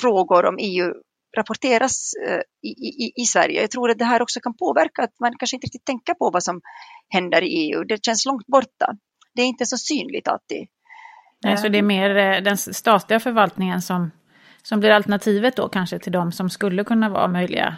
[0.00, 0.92] frågor om EU
[1.36, 3.60] rapporteras uh, i, i, i, Sverige.
[3.60, 6.30] Jag tror att det här också kan påverka att man kanske inte riktigt tänker på
[6.30, 6.60] vad som
[7.08, 7.84] händer i EU.
[7.84, 8.96] Det känns långt borta.
[9.34, 10.68] Det är inte så synligt alltid.
[11.44, 14.10] Nej, så det är mer eh, den statliga förvaltningen som
[14.62, 17.76] som blir alternativet då kanske till de som skulle kunna vara möjliga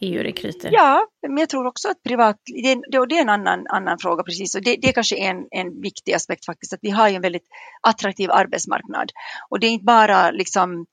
[0.00, 0.70] EU-rekryter?
[0.72, 4.22] Ja, men jag tror också att privat, det, det, det är en annan, annan fråga
[4.22, 7.14] precis och det, det är kanske en, en viktig aspekt faktiskt att vi har ju
[7.14, 7.46] en väldigt
[7.82, 9.12] attraktiv arbetsmarknad
[9.50, 10.86] och det är inte bara liksom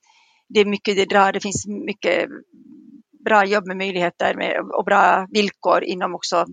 [0.49, 2.29] det är mycket det drar, det finns mycket
[3.25, 6.45] bra jobb med möjligheter med, och bra villkor inom också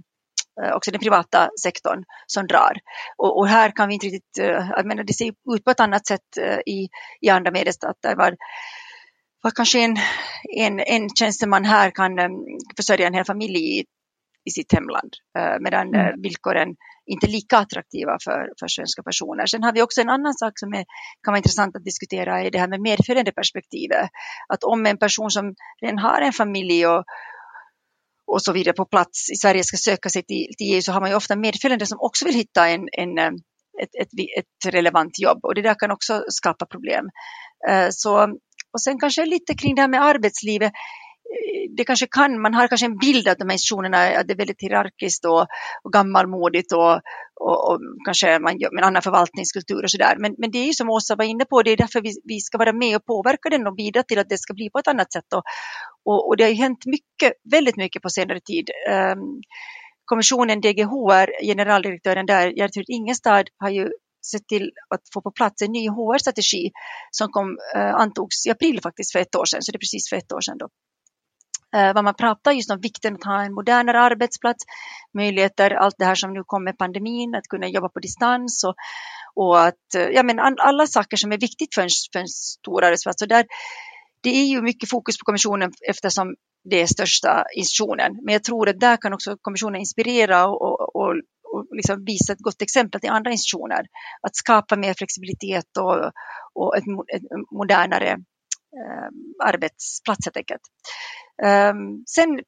[0.74, 2.72] också den privata sektorn som drar.
[3.16, 5.80] Och, och, här kan vi inte riktigt, eh, jag menar det ser ut på ett
[5.80, 6.88] annat sätt eh, i,
[7.20, 8.16] i andra medlemsstater.
[8.16, 8.36] Var,
[9.42, 9.96] var kanske en,
[10.56, 12.10] en, en tjänsteman här kan
[12.76, 13.84] försörja en hel familj i,
[14.44, 15.12] i sitt hemland,
[15.60, 16.22] medan mm.
[16.22, 16.68] villkoren
[17.06, 19.46] inte är lika attraktiva för, för svenska personer.
[19.46, 20.84] Sen har vi också en annan sak som är,
[21.22, 24.08] kan vara intressant att diskutera, är det här med medföljande perspektivet.
[24.48, 27.04] Att om en person som redan har en familj och,
[28.26, 31.00] och så vidare på plats i Sverige ska söka sig till, till EU så har
[31.00, 33.32] man ju ofta medföljande som också vill hitta en, en, eh,
[33.82, 34.08] ett, ett,
[34.38, 37.04] ett relevant jobb och det där kan också skapa problem.
[37.68, 38.22] Eh, så,
[38.72, 40.72] och sen kanske lite kring det här med arbetslivet
[41.76, 44.36] det kanske kan, man har kanske en bild av de här institutionerna, att det är
[44.36, 45.46] väldigt hierarkiskt och,
[45.82, 46.92] och gammalmodigt och,
[47.40, 50.16] och, och, kanske man gör med en annan förvaltningskultur och sådär.
[50.18, 52.40] Men, men det är ju som Åsa var inne på, det är därför vi, vi
[52.40, 54.88] ska vara med och påverka den och bidra till att det ska bli på ett
[54.88, 55.32] annat sätt.
[55.34, 55.42] Och,
[56.04, 58.70] och, och det har ju hänt mycket, väldigt mycket på senare tid.
[58.90, 59.40] Um,
[60.04, 63.88] kommissionen DGHR, generaldirektören där, Gertrud Ingestad, har ju
[64.30, 66.70] sett till att få på plats en ny HR-strategi
[67.10, 70.08] som kom, eh, antogs i april faktiskt för ett år sedan, så det är precis
[70.08, 70.68] för ett år sedan då.
[71.76, 74.64] Eh, vad man pratar just om vikten att ha en modernare arbetsplats,
[75.14, 78.74] möjligheter, allt det här som nu kommer med pandemin, att kunna jobba på distans och,
[79.34, 82.84] och att, eh, ja men alla saker som är viktigt för en, för en stor
[82.84, 83.22] arbetsplats.
[83.22, 83.46] Och där,
[84.20, 86.34] det är ju mycket fokus på kommissionen eftersom
[86.70, 88.18] det är största institutionen.
[88.22, 91.14] Men jag tror att där kan också kommissionen inspirera och, och, och
[91.76, 93.86] liksom visa ett gott exempel till andra institutioner.
[94.22, 96.10] Att skapa mer flexibilitet och,
[96.54, 96.84] och ett,
[97.14, 98.16] ett modernare
[98.76, 100.62] Ehm, arbetsplats helt enkelt.
[101.42, 102.40] Ehm, sen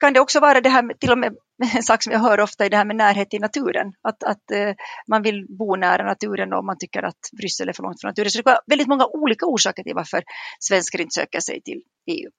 [0.00, 1.34] kan det också vara det här, med, till och med
[1.76, 3.92] en sak som jag hör ofta, är det här med närhet till naturen.
[4.02, 4.74] Att, att eh,
[5.08, 8.30] man vill bo nära naturen och man tycker att Bryssel är för långt från naturen.
[8.30, 10.22] Så det är väldigt många olika orsaker till varför
[10.60, 12.30] svenskar inte söker sig till EU.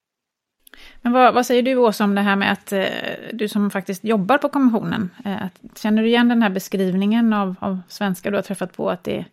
[1.02, 2.86] Men vad, vad, säger du Åsa om det här med att eh,
[3.34, 7.80] du som faktiskt jobbar på kommissionen, eh, känner du igen den här beskrivningen av, av
[7.88, 9.26] svenskar du har träffat på, att det är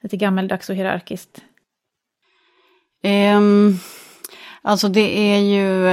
[0.00, 1.44] lite gammeldags och hierarkiskt?
[3.06, 3.78] Um,
[4.62, 5.86] alltså det är ju,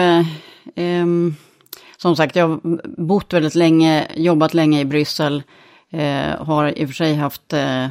[0.75, 1.35] um,
[1.97, 2.59] som sagt, jag har
[3.01, 5.43] bott väldigt länge, jobbat länge i Bryssel,
[5.93, 7.87] uh, har i och för sig haft uh,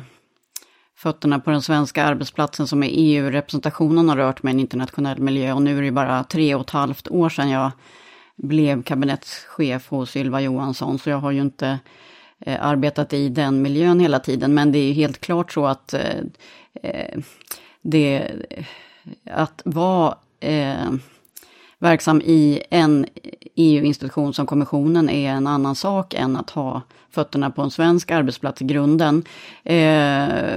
[0.96, 5.52] fötterna på den svenska arbetsplatsen som är EU-representationen har rört med en internationell miljö.
[5.52, 7.70] Och nu är det bara tre och ett halvt år sedan jag
[8.36, 10.98] blev kabinettschef hos Ylva Johansson.
[10.98, 11.78] Så jag har ju inte
[12.40, 14.54] eh, arbetat i den miljön hela tiden.
[14.54, 15.94] Men det är ju helt klart så att
[17.82, 18.32] det,
[19.30, 20.92] att vara eh,
[21.78, 23.06] verksam i en
[23.54, 28.62] EU-institution som kommissionen är en annan sak än att ha fötterna på en svensk arbetsplats
[28.62, 29.24] i grunden.
[29.64, 30.56] Eh,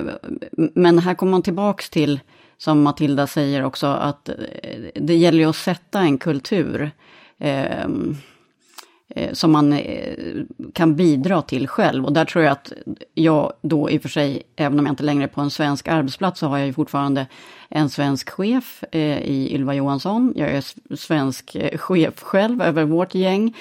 [0.74, 2.20] men här kommer man tillbaks till,
[2.58, 4.36] som Matilda säger också, att eh,
[4.96, 6.92] det gäller ju att sätta en kultur.
[7.38, 7.88] Eh,
[9.10, 12.06] Eh, som man eh, kan bidra till själv.
[12.06, 12.74] Och där tror jag att
[13.14, 15.88] jag då i och för sig, även om jag inte längre är på en svensk
[15.88, 17.28] arbetsplats, så har jag ju fortfarande
[17.70, 20.34] en svensk chef eh, i Ylva Johansson.
[20.36, 23.54] Jag är svensk chef själv över vårt gäng.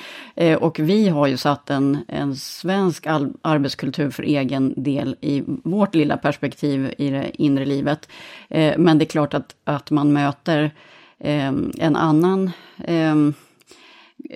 [0.59, 3.07] och vi har ju satt en, en svensk
[3.42, 8.09] arbetskultur för egen del i vårt lilla perspektiv i det inre livet.
[8.76, 10.70] men det är klart att, att man möter
[11.18, 12.50] en annan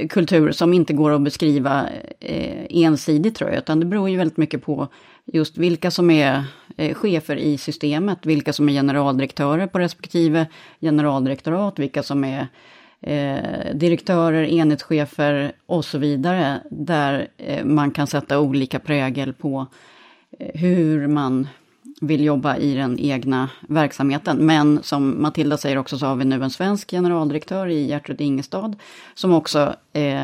[0.09, 1.88] kultur som inte går att beskriva
[2.20, 4.88] eh, ensidigt tror jag, utan det beror ju väldigt mycket på
[5.24, 6.44] just vilka som är
[6.77, 10.46] eh, chefer i systemet, vilka som är generaldirektörer på respektive
[10.81, 12.48] generaldirektorat, vilka som är
[13.01, 19.66] eh, direktörer, enhetschefer och så vidare, där eh, man kan sätta olika prägel på
[20.38, 21.48] eh, hur man
[22.01, 24.37] vill jobba i den egna verksamheten.
[24.47, 28.77] Men som Matilda säger också så har vi nu en svensk generaldirektör i Gertrud Ingestad
[29.15, 30.23] som också eh,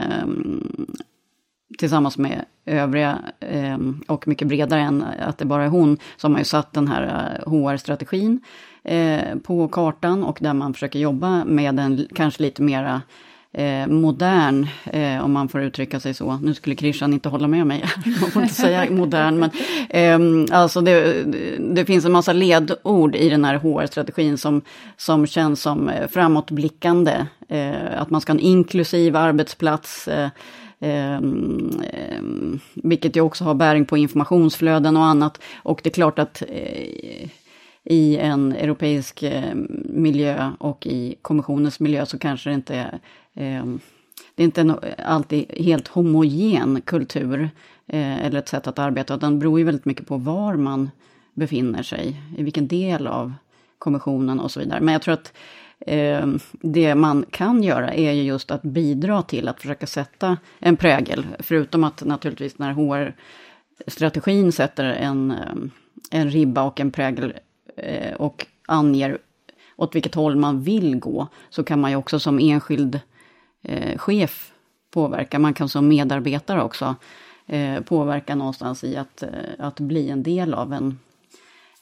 [1.79, 6.39] tillsammans med övriga eh, och mycket bredare än att det bara är hon som har
[6.39, 8.41] ju satt den här eh, HR-strategin
[8.85, 13.03] eh, på kartan och där man försöker jobba med en kanske lite mera
[13.55, 16.39] eh, modern, eh, om man får uttrycka sig så.
[16.43, 17.85] Nu skulle Christian inte hålla med mig,
[18.21, 19.51] man får inte säga modern, men
[19.91, 21.23] eh, alltså det,
[21.75, 24.63] det, finns en massa ledord i den här HR-strategin som,
[24.97, 27.27] som känns som eh, framåtblickande.
[27.49, 30.29] Eh, att man ska ha en inklusiv arbetsplats, eh,
[30.85, 31.21] Eh,
[32.75, 35.41] vilket ju också har bäring på informationsflöden och annat.
[35.57, 37.29] Och det är klart att eh,
[37.85, 43.01] i en europeisk eh, miljö och i kommissionens miljö så kanske det inte
[43.35, 43.81] Ehm,
[44.35, 47.51] det är inte alltid helt homogen kultur
[47.87, 50.91] eh, eller ett sätt att arbeta, utan det beror ju väldigt mycket på var man
[51.35, 53.33] befinner sig, i vilken del av
[53.79, 54.81] kommissionen och så vidare.
[54.81, 55.33] Men jag tror att
[55.81, 60.77] eh, det man kan göra är ju just att bidra till att försöka sätta en
[60.77, 65.71] prägel, förutom att naturligtvis när HR-strategin sätter en, ehm,
[66.11, 67.35] en ribba och en prägel
[67.77, 69.19] eh, och anger
[69.77, 73.01] åt vilket håll man vill gå, så kan man ju också som enskild
[73.65, 74.53] eh, chef
[74.95, 75.39] påverka.
[75.39, 76.95] Man kan som medarbetare också
[77.47, 80.99] eh, påverka någonstans i att, eh, att bli en del av en,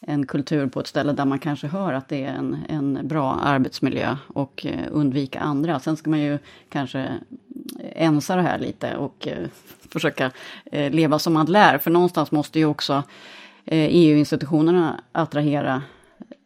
[0.00, 3.34] en kultur på ett ställe där man kanske hör att det är en, en bra
[3.42, 5.80] arbetsmiljö och eh, undvika andra.
[5.80, 7.18] Sen ska man ju kanske
[7.80, 9.48] ensa det här lite och eh,
[9.88, 10.30] försöka
[10.72, 11.78] leva som man lär.
[11.78, 13.02] För någonstans måste ju också
[13.66, 15.82] EU-institutionerna attrahera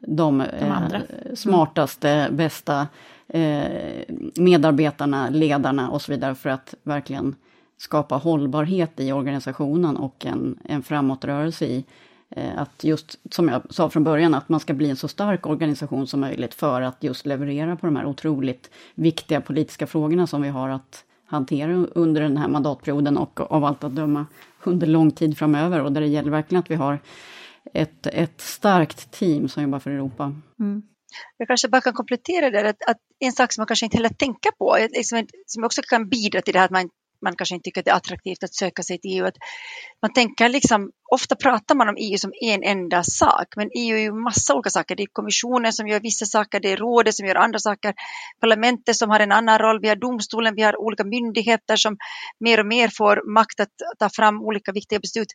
[0.01, 1.03] de, de
[1.37, 2.87] smartaste, bästa
[3.29, 4.03] Eh,
[4.35, 7.35] medarbetarna, ledarna och så vidare för att verkligen
[7.79, 11.85] skapa hållbarhet i organisationen och en, en framåtrörelse i
[12.31, 15.47] eh, att just, som jag sa från början, att man ska bli en så stark
[15.47, 20.43] organisation som möjligt för att just leverera på de här otroligt viktiga politiska frågorna som
[20.43, 24.27] vi har att hantera under den här mandatperioden och av allt att döma
[24.65, 26.99] under lång tid framöver och där det gäller verkligen att vi har
[27.73, 30.35] ett, ett starkt team som jobbar för Europa.
[30.59, 30.83] Mm.
[31.37, 34.09] Jag kanske bara kan komplettera det, att, att en sak som man kanske inte heller
[34.09, 36.89] tänker på, liksom, som också kan bidra till det här att man,
[37.23, 39.27] man kanske inte tycker att det är attraktivt att söka sig till EU.
[39.27, 39.37] Att
[40.03, 44.01] man tänker liksom, ofta pratar man om EU som en enda sak, men EU är
[44.01, 44.97] ju massa olika saker.
[44.97, 47.95] Det är kommissionen som gör vissa saker, det är rådet som gör andra saker,
[48.41, 51.97] parlamentet som har en annan roll, vi har domstolen, vi har olika myndigheter som
[52.41, 55.29] mer och mer får makt att ta fram olika viktiga beslut.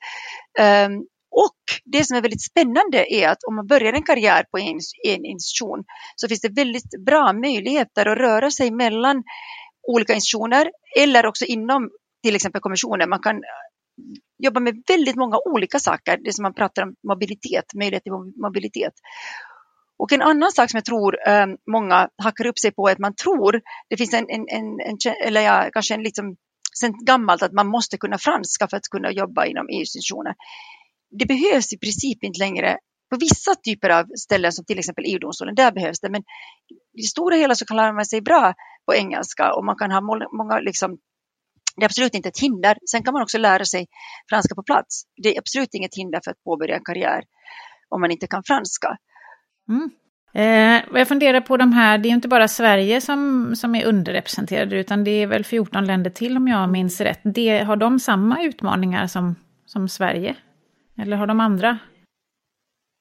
[0.60, 4.58] Um, och det som är väldigt spännande är att om man börjar en karriär på
[4.58, 5.84] en, en institution
[6.15, 9.24] så finns det väldigt bra möjligheter att röra sig mellan
[9.88, 11.89] olika institutioner eller också inom
[12.24, 13.10] till exempel kommissionen.
[13.10, 13.41] Man kan eh,
[14.44, 18.94] jobba med väldigt många olika saker, det som man pratar om mobilitet, möjlighet till mobilitet.
[19.98, 23.00] Och en annan sak som jag tror eh, många hackar upp sig på är att
[23.00, 26.36] man tror, det finns en, en, en, en eller ja, kanske en liksom
[26.80, 30.34] sen gammalt att man måste kunna franska för att kunna jobba inom EU-institutioner
[31.12, 32.78] det behövs i princip inte längre
[33.10, 36.10] på vissa typer av ställen som till exempel EU-domstolen, där behövs det.
[36.10, 36.21] Men
[36.97, 38.54] i det stora hela så klarar man sig bra
[38.86, 40.97] på engelska och man kan ha många, liksom,
[41.76, 42.78] det är absolut inte ett hinder.
[42.91, 43.88] Sen kan man också lära sig
[44.30, 45.04] franska på plats.
[45.24, 47.24] Det är absolut inget hinder för att påbörja en karriär
[47.89, 48.97] om man inte kan franska.
[49.69, 49.89] Mm.
[50.34, 54.76] Eh, jag funderar på de här, det är inte bara Sverige som, som är underrepresenterade
[54.76, 57.19] utan det är väl 14 länder till om jag minns rätt.
[57.24, 60.36] Det, har de samma utmaningar som, som Sverige?
[61.01, 61.79] Eller har de andra?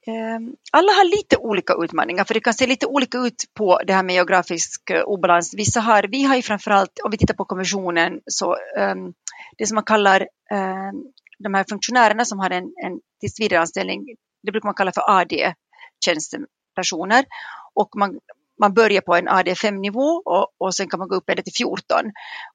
[0.07, 3.93] Ehm, alla har lite olika utmaningar, för det kan se lite olika ut på det
[3.93, 5.55] här med geografisk eh, obalans.
[5.55, 9.13] Vissa har, vi har ju framförallt, om vi tittar på kommissionen, så ehm,
[9.59, 10.95] det som man kallar ehm,
[11.39, 14.07] de här funktionärerna som har en, en tillsvidareanställning,
[14.43, 17.25] det brukar man kalla för AD-tjänstepersoner.
[17.75, 18.19] Och man,
[18.61, 22.05] man börjar på en AD5-nivå och, och sen kan man gå upp ända till 14.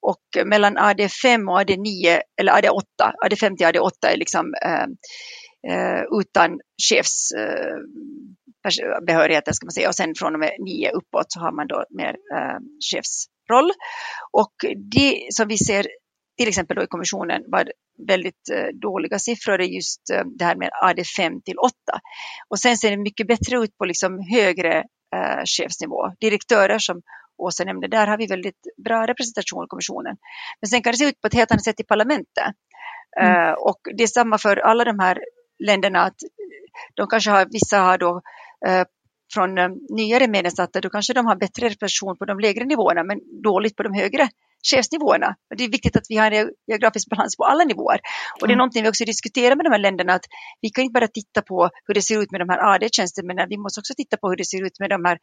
[0.02, 4.86] Och mellan AD5 och AD9, eller AD8, AD5 till AD8 är liksom eh,
[5.74, 11.39] eh utan chefsbehörigheter eh, ska man säga och sen från och med 9 uppåt så
[11.39, 12.58] har man då mer eh,
[12.91, 13.72] chefsroll.
[14.32, 14.54] Och
[14.91, 15.86] det som vi ser
[16.38, 17.72] till exempel då i kommissionen var
[18.08, 21.74] väldigt eh, dåliga siffror är just eh, det här med AD5 till 8.
[22.50, 24.84] Och sen ser det mycket bättre ut på liksom högre
[25.15, 26.12] eh, chefsnivå.
[26.19, 27.01] Direktörer som
[27.38, 30.17] Åsa nämnde, där har vi väldigt bra representation i kommissionen.
[30.62, 32.54] Men sen kan det se ut på ett helt annat sätt i parlamentet.
[33.21, 33.49] Mm.
[33.49, 35.19] Uh, och det är samma för alla de här
[35.60, 36.15] länderna att
[36.93, 38.21] de kanske har, vissa har då
[38.67, 38.84] uh,
[39.34, 43.19] från uh, nyare medlemsstater, då kanske de har bättre representation på de lägre nivåerna men
[43.43, 44.30] dåligt på de högre
[44.71, 45.36] chefsnivåerna.
[45.58, 47.99] Det är viktigt att vi har en geografisk balans på alla nivåer.
[48.41, 48.58] Och det är mm.
[48.58, 50.25] någonting vi också diskuterar med de här länderna, att
[50.62, 53.58] vi kan inte bara titta på hur det ser ut med de här AD-tjänstemännen, vi
[53.58, 55.17] måste också titta på hur det ser ut med de här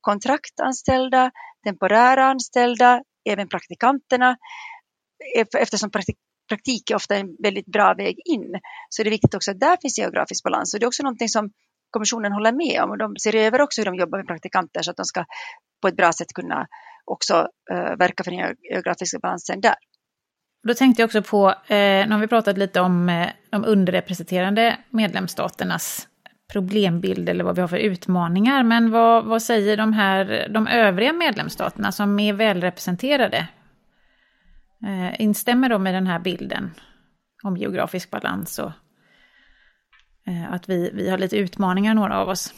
[0.00, 1.30] kontraktanställda,
[1.64, 4.36] temporära anställda, även praktikanterna.
[5.58, 6.16] Eftersom praktik
[6.48, 9.76] praktik är ofta en väldigt bra väg in, så är det viktigt också att där
[9.82, 10.74] finns geografisk balans.
[10.74, 11.50] Och det är också någonting som
[11.90, 14.90] kommissionen håller med om och de ser över också hur de jobbar med praktikanter så
[14.90, 15.24] att de ska
[15.82, 16.66] på ett bra sätt kunna
[17.12, 19.74] också eh, verka för den geografiska balansen där.
[20.68, 24.76] Då tänkte jag också på, eh, nu har vi pratat lite om eh, de underrepresenterade
[24.90, 26.08] medlemsstaternas
[26.52, 28.62] problembild eller vad vi har för utmaningar.
[28.62, 33.48] Men vad, vad säger de här, de övriga medlemsstaterna som är välrepresenterade?
[34.86, 36.70] Eh, instämmer de i den här bilden
[37.42, 38.72] om geografisk balans och
[40.26, 42.54] eh, att vi, vi har lite utmaningar, några av oss?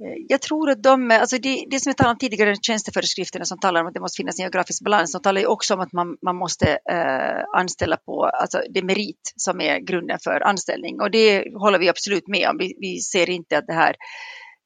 [0.00, 3.58] Eh, jag tror att de, alltså det, det som jag talade om tidigare, tjänsteföreskrifterna som
[3.58, 5.92] talar om att det måste finnas en geografisk balans, de talar ju också om att
[5.92, 11.00] man, man måste eh, anställa på, alltså det är merit som är grunden för anställning
[11.00, 12.58] och det håller vi absolut med om.
[12.58, 13.96] Vi, vi ser inte att det här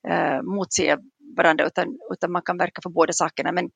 [0.08, 0.98] eh, motsäger
[1.36, 3.52] varandra utan, utan man kan verka för båda sakerna.
[3.52, 3.70] Men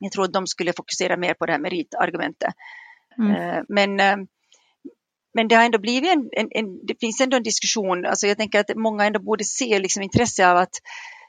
[0.00, 2.54] jag tror att de skulle fokusera mer på det här meritargumentet.
[3.18, 3.30] Mm.
[3.30, 4.16] Eh, men eh,
[5.36, 8.36] men det har ändå blivit en, en, en, det finns ändå en diskussion, alltså jag
[8.36, 10.76] tänker att många ändå borde se liksom intresse av att,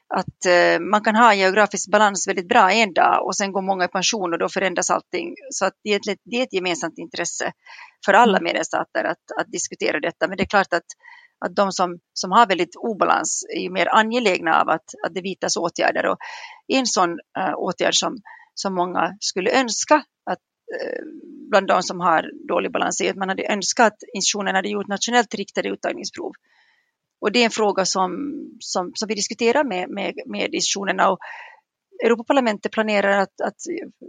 [0.07, 3.85] att uh, man kan ha geografisk balans väldigt bra en dag och sen går många
[3.85, 5.35] i pension och då förändras allting.
[5.49, 7.51] Så att det, är ett, det är ett gemensamt intresse
[8.05, 8.43] för alla mm.
[8.43, 10.27] medlemsstater att, att diskutera detta.
[10.27, 10.89] Men det är klart att,
[11.45, 15.57] att de som, som har väldigt obalans är mer angelägna av att, att det vidtas
[15.57, 16.05] åtgärder.
[16.05, 16.17] Och
[16.67, 18.17] en sån uh, åtgärd som,
[18.53, 20.39] som många skulle önska att
[20.75, 21.03] Eh,
[21.49, 24.87] bland de som har dålig balans är att man hade önskat att institutionen hade gjort
[24.87, 26.31] nationellt riktade uttagningsprov.
[27.21, 28.11] Och det är en fråga som,
[28.59, 31.19] som, som vi diskuterar med, med, med institutionerna och
[32.05, 33.55] Europaparlamentet planerar att, att,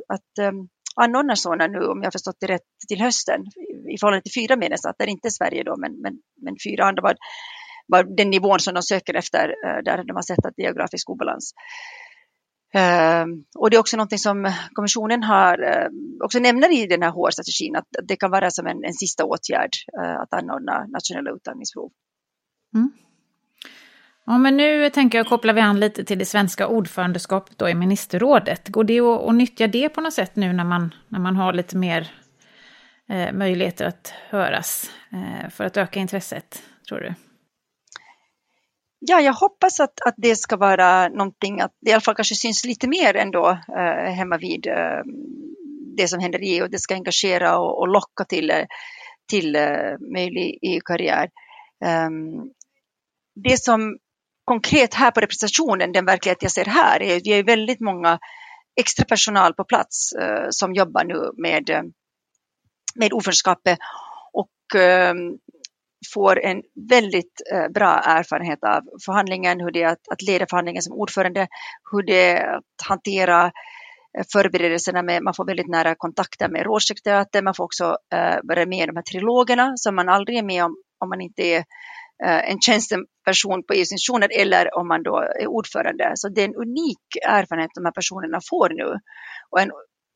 [0.09, 3.40] att um, anordna sådana nu, om jag förstått det rätt, till hösten
[3.94, 7.16] i förhållande till fyra medlemsstater, inte Sverige då, men, men, men fyra andra var,
[7.86, 10.66] var den nivån som de söker efter, eh, där de har sett att det är
[10.66, 11.52] geografisk obalans.
[12.74, 15.88] Ehm, och det är också någonting som kommissionen har eh,
[16.24, 19.70] också nämner i den här HR-strategin att det kan vara som en, en sista åtgärd
[20.02, 21.90] eh, att anordna nationella utandningsprov.
[22.74, 22.90] Mm.
[24.26, 27.74] Ja, men nu tänker jag koppla vi an lite till det svenska ordförandeskapet då i
[27.74, 28.68] ministerrådet.
[28.68, 31.52] Går det att, att nyttja det på något sätt nu när man, när man har
[31.52, 32.10] lite mer
[33.08, 37.14] eh, möjligheter att höras eh, för att öka intresset, tror du?
[39.01, 42.34] Ja, jag hoppas att, att det ska vara någonting, att det i alla fall kanske
[42.34, 45.03] syns lite mer ändå eh, hemma vid eh,
[45.96, 46.68] det som händer i EU.
[46.68, 48.64] Det ska engagera och, och locka till, eh,
[49.30, 51.30] till eh, möjlig EU-karriär.
[51.84, 52.51] Um,
[53.44, 53.99] det som
[54.44, 58.18] konkret här på representationen, den verklighet jag ser här, är att vi är väldigt många
[58.80, 61.82] extra personal på plats eh, som jobbar nu med, eh,
[62.94, 63.78] med ordförandeskapet
[64.32, 65.38] och ehm,
[66.14, 70.82] får en väldigt eh, bra erfarenhet av förhandlingen, hur det är att, att leda förhandlingen
[70.82, 71.46] som ordförande,
[71.92, 73.44] hur det är att hantera
[74.18, 78.66] eh, förberedelserna med, man får väldigt nära kontakter med rådssekretariatet, man får också eh, vara
[78.66, 81.64] med i de här trilogerna som man aldrig är med om om man inte är
[82.24, 86.12] Eh, en tjänsteperson på EUs institutioner eller om man då är ordförande.
[86.14, 88.99] Så det är en unik erfarenhet de här personerna får nu.
[89.51, 89.70] Och en,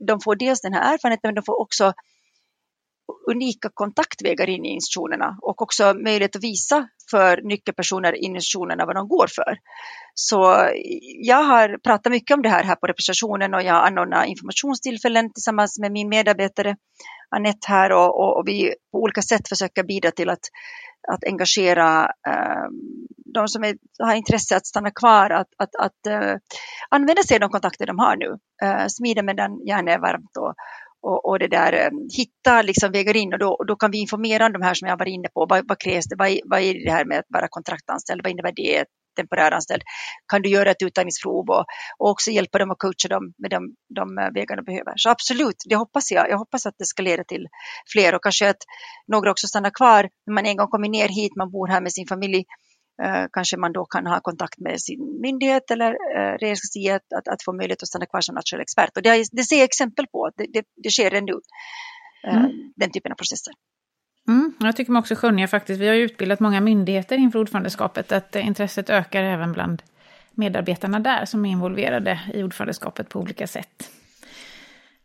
[0.08, 1.92] de får dels den här erfarenheten men de får också
[3.30, 8.96] unika kontaktvägar in i institutionerna och också möjlighet att visa för nyckelpersoner i institutionerna vad
[8.96, 9.56] de går för.
[10.14, 10.70] Så eh,
[11.22, 15.78] jag har pratat mycket om det här här på representationen och jag anordnar informationstillfällen tillsammans
[15.78, 16.76] med min medarbetare
[17.36, 20.48] Anette här och, och, och vi på olika sätt försöker bidra till att
[21.08, 22.66] att engagera eh,
[23.34, 26.36] de som är, har intresse att stanna kvar, att, att, att eh,
[26.88, 28.38] använda sig av de kontakter de har nu.
[28.62, 30.54] Eh, smida medan järnet är varmt och,
[31.02, 34.46] och, och det där, eh, hitta liksom vägar in och då, då kan vi informera
[34.46, 35.46] om de här som jag var inne på.
[35.46, 36.16] Vad, vad krävs det?
[36.18, 38.20] Vad, vad är det här med att vara kontraktanställd?
[38.22, 38.84] Vad innebär det?
[39.16, 39.82] temporäranställd,
[40.32, 41.64] kan du göra ett utandningsprov och,
[41.98, 44.92] och också hjälpa dem och coacha dem med de, de eh, vägar de behöver.
[44.96, 46.30] Så absolut, det hoppas jag.
[46.30, 47.46] Jag hoppas att det ska leda till
[47.92, 48.62] fler och kanske att
[49.06, 51.92] några också stannar kvar när man en gång kommer ner hit, man bor här med
[51.92, 52.44] sin familj,
[53.32, 57.52] kanske man då kan ha kontakt med sin myndighet eller uh, regeringskansliet att, att få
[57.52, 58.96] möjlighet att stanna kvar som nationell expert.
[58.96, 62.72] Och det, det ser jag exempel på, det, det, det sker nu, uh, mm.
[62.76, 63.54] den typen av processer.
[64.28, 68.36] Mm, jag tycker man också skönja faktiskt, vi har utbildat många myndigheter inför ordförandeskapet, att
[68.36, 69.82] intresset ökar även bland
[70.34, 73.90] medarbetarna där som är involverade i ordförandeskapet på olika sätt.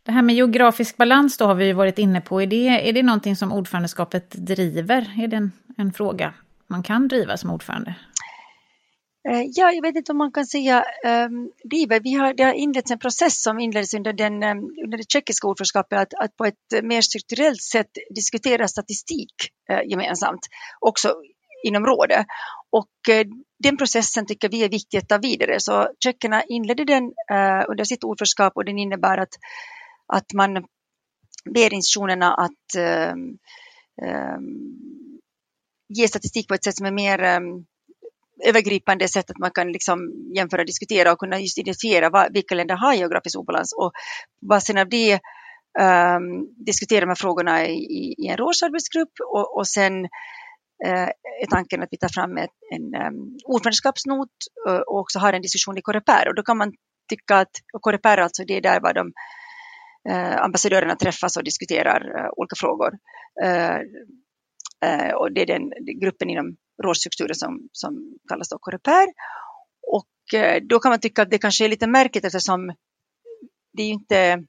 [0.04, 2.42] Det här med geografisk balans då har vi ju varit inne på.
[2.42, 5.14] Är det, är det någonting som ordförandeskapet driver?
[5.24, 6.34] Är det en, en fråga
[6.70, 7.96] man kan driva som ordförande?
[9.30, 12.00] Eh, ja, jag vet inte om man kan säga ehm, um, driver.
[12.00, 15.48] Vi har, det har inletts en process som inleddes under, den, um, under det tjeckiska
[15.48, 19.34] ordförandeskapet att, att på ett mer strukturellt sätt diskutera statistik
[19.72, 20.48] uh, gemensamt,
[20.80, 21.16] också
[21.64, 22.26] inom rådet.
[22.70, 23.32] Och uh,
[23.64, 25.60] den processen tycker vi är viktig att ta vidare.
[25.60, 29.34] Så tjeckerna inledde den uh, under sitt ordförandeskap och den innebär att,
[30.14, 30.66] att man
[31.54, 32.82] ber institutionerna att
[33.14, 33.38] um,
[35.90, 37.66] ge statistik på ett sätt som är mer ehm,
[38.46, 40.00] övergripande sätt att man kan liksom
[40.36, 43.92] jämföra, diskutera och kunna just identifiera vad, vilka länder har geografisk obalans och
[44.50, 45.20] basen av det
[45.80, 50.06] um, diskutera de här frågorna i, i en rådsarbetsgrupp och, och sen
[50.86, 51.10] uh,
[51.42, 54.30] är tanken att vi tar fram ett, en um, ordförandeskapsnot
[54.68, 56.74] eh, och också har en diskussion i Coreper och då kan man
[57.10, 59.14] tycka att Coreper alltså det är där var de
[60.10, 62.92] eh, ambassadörerna träffas och diskuterar eh, olika frågor.
[63.44, 63.80] Eh,
[64.86, 65.72] Eh, och det är den
[66.02, 69.08] gruppen inom rådsstrukturen som, som kallas då Coreper.
[69.88, 72.74] Och eh, då kan man tycka att det kanske är lite märkligt eftersom
[73.74, 74.44] det är ju inte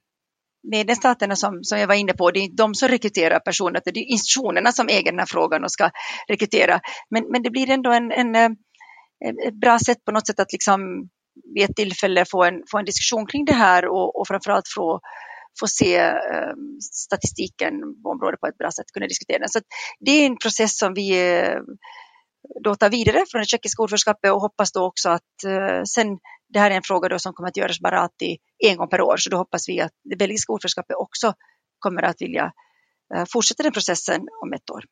[0.63, 3.99] medlemsstaterna som, som jag var inne på, det är inte de som rekryterar personer, det
[3.99, 5.91] är institutionerna som äger den här frågan och ska
[6.27, 6.79] rekrytera.
[7.09, 8.49] Men, men det blir ändå en, en, eh,
[9.47, 11.09] ett bra sätt på något sätt att liksom
[11.55, 14.99] vid ett tillfälle få en, få en diskussion kring det här och, och framförallt få,
[15.59, 16.53] få se eh,
[16.91, 19.49] statistiken på området på ett bra sätt, kunna diskutera den.
[19.49, 19.59] Så
[19.99, 21.59] det är en process som vi eh,
[22.63, 26.17] då ta vidare från det tjeckiska ordförandeskapet och hoppas då också att eh, sen
[26.53, 29.01] det här är en fråga då som kommer att göras bara alltid en gång per
[29.01, 31.33] år, så då hoppas vi att det belgiska ordförandeskapet också
[31.79, 32.51] kommer att vilja
[33.15, 34.83] eh, fortsätta den processen om ett år.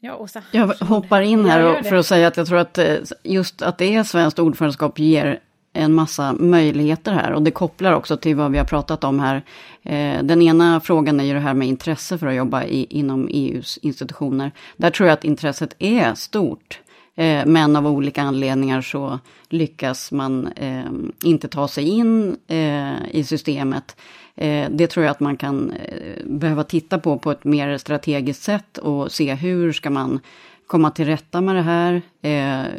[0.00, 0.26] Ja.
[0.50, 2.78] Jag hoppar in här för att säga att jag tror att
[3.22, 5.40] just att det är svenskt ordförandeskap ger
[5.74, 9.42] en massa möjligheter här och det kopplar också till vad vi har pratat om här.
[9.82, 13.28] Eh, den ena frågan är ju det här med intresse för att jobba i, inom
[13.30, 14.52] EUs institutioner.
[14.76, 16.80] Där tror jag att intresset är stort.
[17.16, 19.18] Eh, men av olika anledningar så
[19.48, 20.90] lyckas man eh,
[21.22, 23.96] inte ta sig in eh, i systemet.
[24.36, 28.42] Eh, det tror jag att man kan eh, behöva titta på på ett mer strategiskt
[28.42, 30.20] sätt och se hur ska man
[30.66, 32.02] komma till rätta med det här?
[32.22, 32.70] Eh,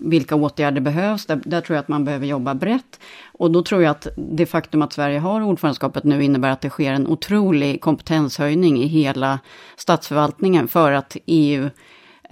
[0.00, 1.26] vilka åtgärder behövs?
[1.26, 3.00] Där, där, tror jag att man behöver jobba brett.
[3.32, 6.70] Och då tror jag att det faktum att Sverige har ordförandeskapet nu innebär att det
[6.70, 9.38] sker en otrolig kompetenshöjning i hela
[9.76, 11.70] statsförvaltningen för att EU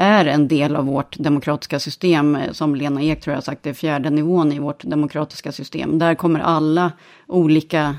[0.00, 2.38] är en del av vårt demokratiska system.
[2.52, 5.98] Som Lena Ek tror jag har sagt, det är fjärde nivån i vårt demokratiska system.
[5.98, 6.92] Där kommer alla
[7.26, 7.96] olika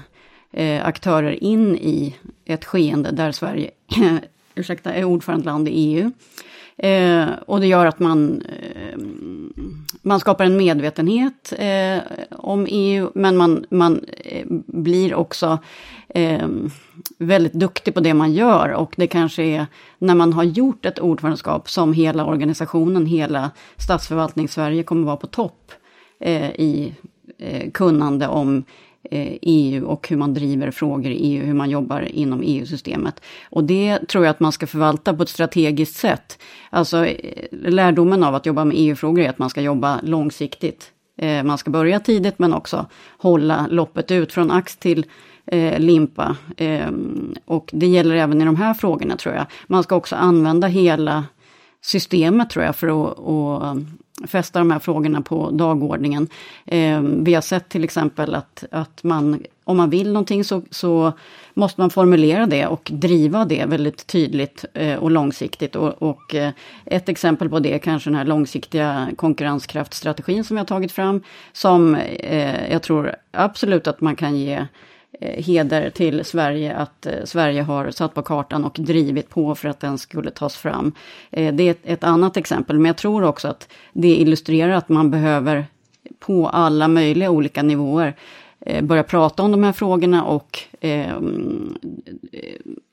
[0.52, 3.72] eh, aktörer in i ett skeende där Sverige
[4.56, 6.12] ursäkta, är ordförandeland i EU.
[6.78, 9.00] Eh, och det gör att man, eh,
[10.02, 11.98] man skapar en medvetenhet eh,
[12.32, 15.60] om EU, men man, man eh, blir också
[16.10, 16.48] eh,
[17.18, 18.70] väldigt duktig på det man gör.
[18.70, 19.66] Och det kanske är
[19.98, 25.28] när man har gjort ett ordförandeskap som hela organisationen, hela statsförvaltning Sverige kommer vara på
[25.28, 25.72] topp
[26.20, 26.94] eh, i
[27.38, 28.64] eh, kunnande om
[29.04, 33.22] Eh, EU och hur man driver frågor i EU, hur man jobbar inom EU-systemet.
[33.50, 36.40] Och det tror jag att man ska förvalta på ett strategiskt sätt.
[36.70, 40.92] Alltså eh, lärdomen av att jobba med EU-frågor är att man ska jobba långsiktigt.
[41.18, 42.86] Eh, man ska börja tidigt men också
[43.18, 45.06] hålla loppet ut från ax till
[45.78, 46.36] limpa.
[46.58, 49.46] Ehm, och det gäller även i de här frågorna tror jag.
[49.68, 51.24] Man ska också använda hela
[51.82, 53.78] systemet tror jag för att, att
[54.28, 56.28] fästa de här frågorna på dagordningen.
[56.66, 61.14] Eh, vi har sett till exempel att, att man, om man vill någonting så, så
[61.54, 65.76] måste man formulera det och driva det väldigt tydligt eh, och långsiktigt.
[65.76, 66.52] Och, och eh,
[66.86, 71.22] ett exempel på det är kanske den här långsiktiga konkurrenskraftstrategin som vi har tagit fram,
[71.54, 74.66] som eh, jag tror absolut att man kan ge Eh,
[75.22, 79.70] Eh, heder till Sverige att eh, Sverige har satt på kartan och drivit på för
[79.70, 80.94] att den skulle tas fram.
[81.30, 85.12] Eh, det är ett annat exempel, men jag tror också att det illustrerar att man
[85.12, 85.66] behöver
[86.20, 88.16] på alla möjliga olika nivåer
[88.82, 91.16] börja prata om de här frågorna och eh,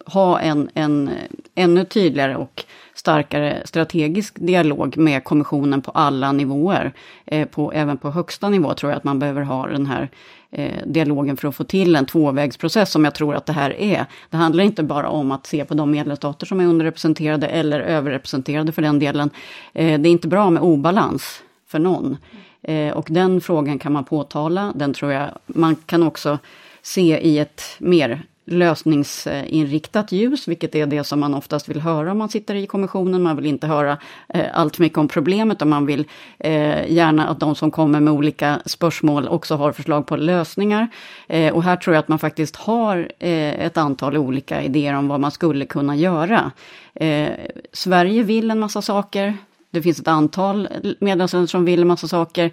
[0.07, 1.11] ha en, en
[1.55, 2.65] ännu tydligare och
[2.95, 6.93] starkare strategisk dialog med kommissionen på alla nivåer.
[7.27, 10.09] Eh, på, även på högsta nivå tror jag att man behöver ha den här
[10.51, 14.07] eh, dialogen för att få till en tvåvägsprocess som jag tror att det här är.
[14.31, 18.73] Det handlar inte bara om att se på de medlemsstater som är underrepresenterade eller överrepresenterade
[18.73, 19.31] för den delen.
[19.73, 22.17] Eh, det är inte bra med obalans för någon.
[22.63, 26.39] Eh, och den frågan kan man påtala, den tror jag man kan också
[26.83, 32.19] se i ett mer lösningsinriktat ljus, vilket är det som man oftast vill höra om
[32.19, 33.23] man sitter i kommissionen.
[33.23, 36.05] Man vill inte höra eh, allt mycket om problemet och man vill
[36.39, 40.89] eh, gärna att de som kommer med olika spörsmål också har förslag på lösningar.
[41.27, 45.09] Eh, och här tror jag att man faktiskt har eh, ett antal olika idéer om
[45.09, 46.51] vad man skulle kunna göra.
[46.95, 47.29] Eh,
[47.73, 49.37] Sverige vill en massa saker.
[49.71, 50.69] Det finns ett antal
[51.01, 52.51] medlemsländer som vill en massa saker.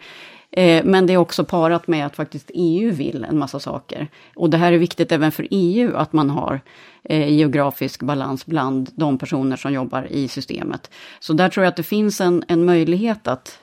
[0.55, 4.07] Eh, men det är också parat med att faktiskt EU vill en massa saker.
[4.35, 6.61] Och det här är viktigt även för EU, att man har
[7.03, 10.91] eh, geografisk balans bland de personer som jobbar i systemet.
[11.19, 13.59] Så där tror jag att det finns en, en möjlighet att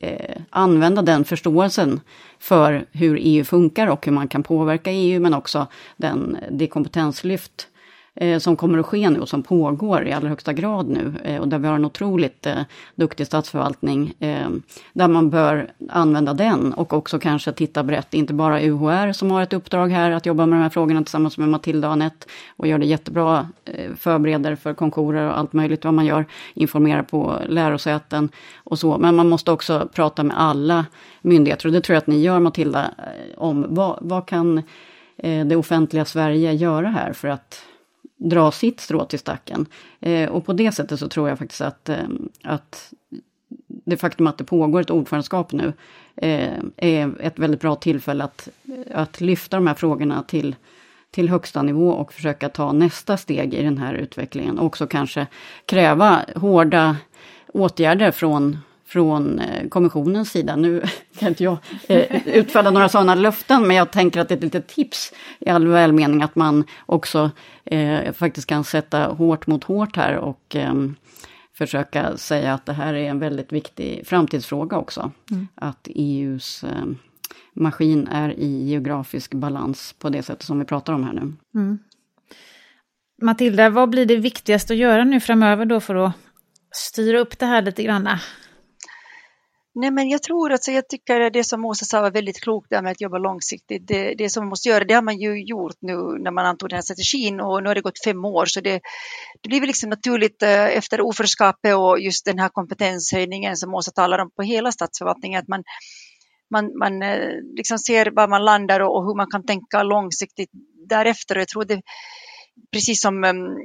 [0.00, 2.00] eh, använda den förståelsen
[2.38, 5.66] för hur EU funkar och hur man kan påverka EU, men också
[5.96, 7.68] den, det kompetenslyft
[8.14, 11.14] eh, som kommer att ske nu och som pågår i allra högsta grad nu.
[11.24, 12.58] Eh, och där vi har en otroligt eh,
[12.94, 14.14] duktig statsförvaltning.
[14.18, 14.48] Eh,
[14.92, 19.42] där man bör använda den och också kanske titta brett, inte bara UHR som har
[19.42, 22.66] ett uppdrag här att jobba med de här frågorna tillsammans med Matilda och Anette och
[22.66, 27.38] gör det jättebra, eh, förbereder för konkurer och allt möjligt vad man gör, informerar på
[27.48, 28.28] lärosäten
[28.64, 28.98] och så.
[28.98, 30.86] Men man måste också prata med alla
[31.22, 34.62] myndigheter och det tror jag att ni gör Matilda, eh, om vad, vad kan
[35.46, 37.64] det offentliga Sverige göra här för att
[38.16, 39.66] dra sitt strå till stacken.
[40.00, 42.08] Eh, och på det sättet så tror jag faktiskt att, eh,
[42.42, 42.92] att
[43.66, 45.72] det faktum att det pågår ett ordförandeskap nu
[46.16, 48.48] eh, är ett väldigt bra tillfälle att,
[48.94, 50.56] att lyfta de här frågorna till,
[51.10, 54.58] till högsta nivå och försöka ta nästa steg i den här utvecklingen.
[54.58, 55.26] Och också kanske
[55.66, 56.96] kräva hårda
[57.52, 60.56] åtgärder från från eh, kommissionens sida.
[60.56, 60.82] Nu
[61.18, 61.56] kan inte jag
[61.88, 65.50] eh, utfärda några sådana löften, men jag tänker att det är ett litet tips i
[65.50, 67.30] all välmening att man också
[67.64, 70.74] eh, faktiskt kan sätta hårt mot hårt här och eh,
[71.58, 75.10] försöka säga att det här är en väldigt viktig framtidsfråga också.
[75.30, 75.48] Mm.
[75.54, 76.84] Att EUs eh,
[77.54, 81.32] maskin är i geografisk balans på det sättet som vi pratar om här nu.
[81.54, 81.78] Mm.
[83.22, 86.12] Matilda, vad blir det viktigaste att göra nu framöver då för att
[86.70, 88.08] styra upp det här lite grann?
[89.76, 92.82] Nej, men jag tror att jag tycker det som Åsa sa var väldigt klokt där
[92.82, 93.88] med att jobba långsiktigt.
[93.88, 96.68] Det, det som man måste göra, det har man ju gjort nu när man antog
[96.68, 98.80] den här strategin och nu har det gått fem år så det,
[99.42, 103.90] det blir väl liksom naturligt eh, efter oförskapet och just den här kompetenshöjningen som Åsa
[103.90, 105.62] talar om på hela statsförvaltningen att man,
[106.50, 110.50] man, man eh, liksom ser var man landar och, och hur man kan tänka långsiktigt
[110.88, 111.36] därefter.
[111.36, 111.82] Jag tror det,
[112.72, 113.56] precis som um,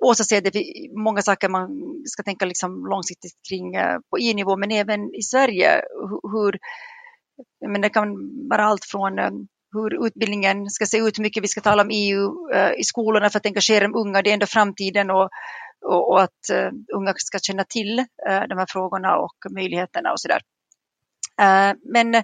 [0.00, 1.68] Åsa säger det är många saker man
[2.04, 5.82] ska tänka liksom långsiktigt kring eh, på EU-nivå, men även i Sverige.
[6.32, 6.58] Hur,
[7.68, 8.08] men det kan
[8.48, 11.90] vara allt från ehm, hur utbildningen ska se ut, hur mycket vi ska tala om
[11.92, 15.28] EU eh, i skolorna för att engagera de unga, det är ändå framtiden och,
[15.86, 17.96] och, och att eh, unga ska känna till
[18.48, 20.42] de här frågorna och möjligheterna och så där.
[21.92, 22.22] Men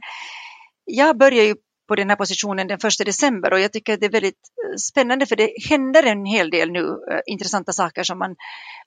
[0.84, 1.54] jag börjar ju
[1.88, 5.26] på den här positionen den 1 december och jag tycker det är väldigt eh, spännande
[5.26, 8.36] för det händer en hel del nu äh, intressanta saker som man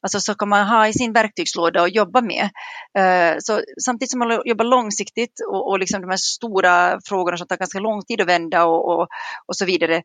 [0.01, 2.49] alltså så kan man ha i sin verktygslåda och jobba med.
[2.97, 7.47] Äh, så samtidigt som man jobbar långsiktigt och, och liksom de här stora frågorna som
[7.47, 9.07] tar ganska lång tid att vända och, och,
[9.45, 10.03] och så vidare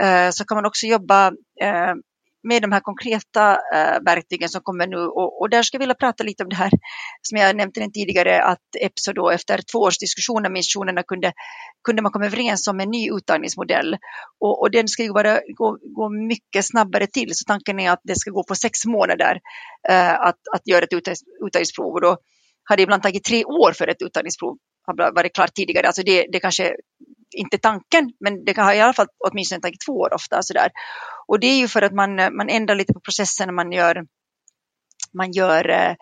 [0.00, 1.32] äh, så kan man också jobba
[2.44, 5.94] med de här konkreta eh, verktygen som kommer nu och, och, där ska jag vilja
[5.94, 6.70] prata lite om det här
[7.22, 11.32] som jag nämnde tidigare att EPSO då efter två års diskussioner med institutionerna kunde,
[11.84, 13.96] kunde man komma överens om en ny uttagningsmodell
[14.40, 18.00] och, och den ska ju bara gå, gå, mycket snabbare till så tanken är att
[18.04, 19.40] det ska gå på sex månader
[19.88, 20.92] eh, att, att göra ett
[21.44, 22.16] uttagningsprov och då
[22.68, 25.86] har det ibland tagit tre år för ett uttagningsprov har varit klart tidigare.
[25.86, 26.76] Alltså det, det kanske
[27.36, 30.42] inte tanken, men det kan ha i alla fall åtminstone tagit två år ofta.
[30.42, 30.70] Sådär.
[31.26, 34.06] Och det är ju för att man, eh, man ändrar lite på processen, man gör
[35.16, 35.94] man, gör, eh,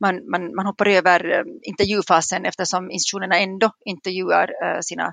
[0.00, 4.50] man, man, man hoppar över eh, intervjufasen eftersom institutionerna ändå intervjuar
[4.82, 5.12] sina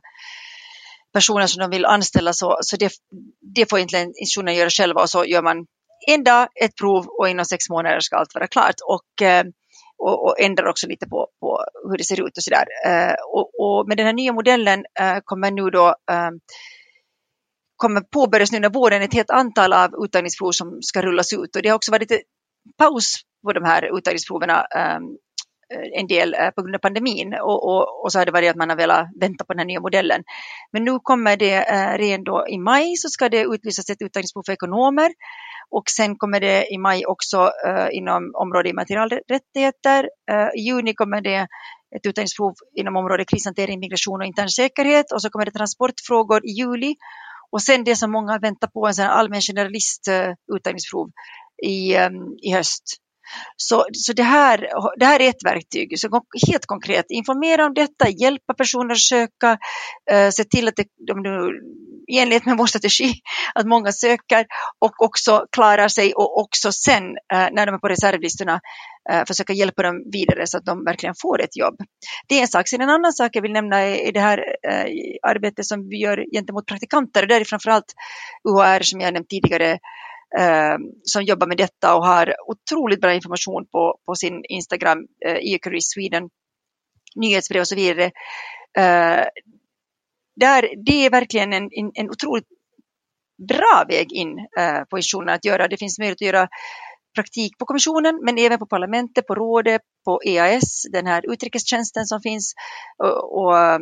[1.14, 2.92] personer som de vill anställa så, så det,
[3.56, 5.66] det får egentligen institutionerna göra själva och så gör man
[6.08, 8.76] en dag, ett prov och inom sex månader ska allt vara klart.
[8.86, 9.24] Och,
[9.98, 12.66] och, och ändrar också lite på, på hur det ser ut och sådär.
[12.84, 13.16] där.
[13.34, 14.86] och, och, med den här nya modellen
[15.26, 15.96] kommer nu då
[17.78, 21.62] kommer påbörjas nu under våren ett helt antal av uttagningsprov som ska rullas ut och
[21.62, 22.24] det har också varit lite
[22.78, 23.16] paus
[23.46, 25.04] på de här uttagningsproven ehm,
[25.74, 28.50] eh, en del eh, på grund av pandemin och, och, och, så har det varit
[28.50, 30.24] att man har velat vänta på den här nya modellen.
[30.72, 34.44] Men nu kommer det eh, redan då i maj så ska det utlysas ett uttagningsprov
[34.46, 35.12] för ekonomer
[35.70, 40.10] och sen kommer det i maj också eh, inom området immaterialrättigheter.
[40.32, 41.48] Eh, I juni kommer det
[41.96, 46.50] ett uttagningsprov inom området krishantering, migration och intern säkerhet och så kommer det transportfrågor i
[46.50, 46.96] juli.
[47.52, 51.12] Och sen det som många väntar på, en sån allmän generalist eh, uttagningsprov
[51.64, 52.84] i, ehm, i höst.
[53.56, 54.68] Så, så det, här,
[55.00, 59.58] det här är ett verktyg, så helt konkret informera om detta, hjälpa personer att söka,
[60.12, 61.50] eh, se till att det, de nu,
[62.08, 63.14] i enlighet med vår strategi,
[63.56, 64.46] att många söker
[64.80, 67.04] och också klarar sig och också sen
[67.34, 68.60] eh, när de är på reservlistorna
[69.12, 71.76] eh, försöka hjälpa dem vidare så att de verkligen får ett jobb.
[72.28, 72.68] Det är en sak.
[72.68, 74.38] Sen en annan sak jag vill nämna är, är det här
[74.70, 74.86] eh,
[75.30, 77.26] arbetet som vi gör gentemot praktikanter.
[77.28, 77.94] Det är framförallt
[78.50, 79.80] UHR som jag nämnt tidigare
[80.40, 85.36] eh, som jobbar med detta och har otroligt bra information på, på sin Instagram, eh,
[85.36, 86.30] e Sweden,
[87.16, 88.12] nyhetsbrev och så vidare.
[88.78, 89.26] Eh,
[90.36, 92.48] där, det är verkligen en, en, en otroligt
[93.48, 95.68] bra väg in eh, på institutionen att göra.
[95.68, 96.48] Det finns möjlighet att göra
[97.16, 102.22] praktik på kommissionen men även på parlamentet, på rådet, på EAS, den här utrikestjänsten som
[102.22, 102.54] finns
[102.98, 103.82] och, och ehm,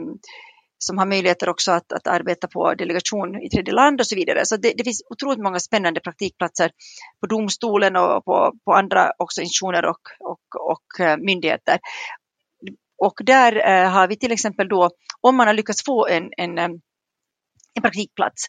[0.77, 4.45] som har möjligheter också att, att arbeta på delegation i tredje land och så vidare.
[4.45, 6.71] Så det, det, finns otroligt många spännande praktikplatser
[7.19, 11.79] på domstolen och på, på andra också institutioner och, och, och eh, myndigheter.
[12.97, 14.89] Och där eh, har vi till exempel då,
[15.21, 16.69] om man har lyckats få en, en, eh,
[17.73, 18.43] en praktikplats,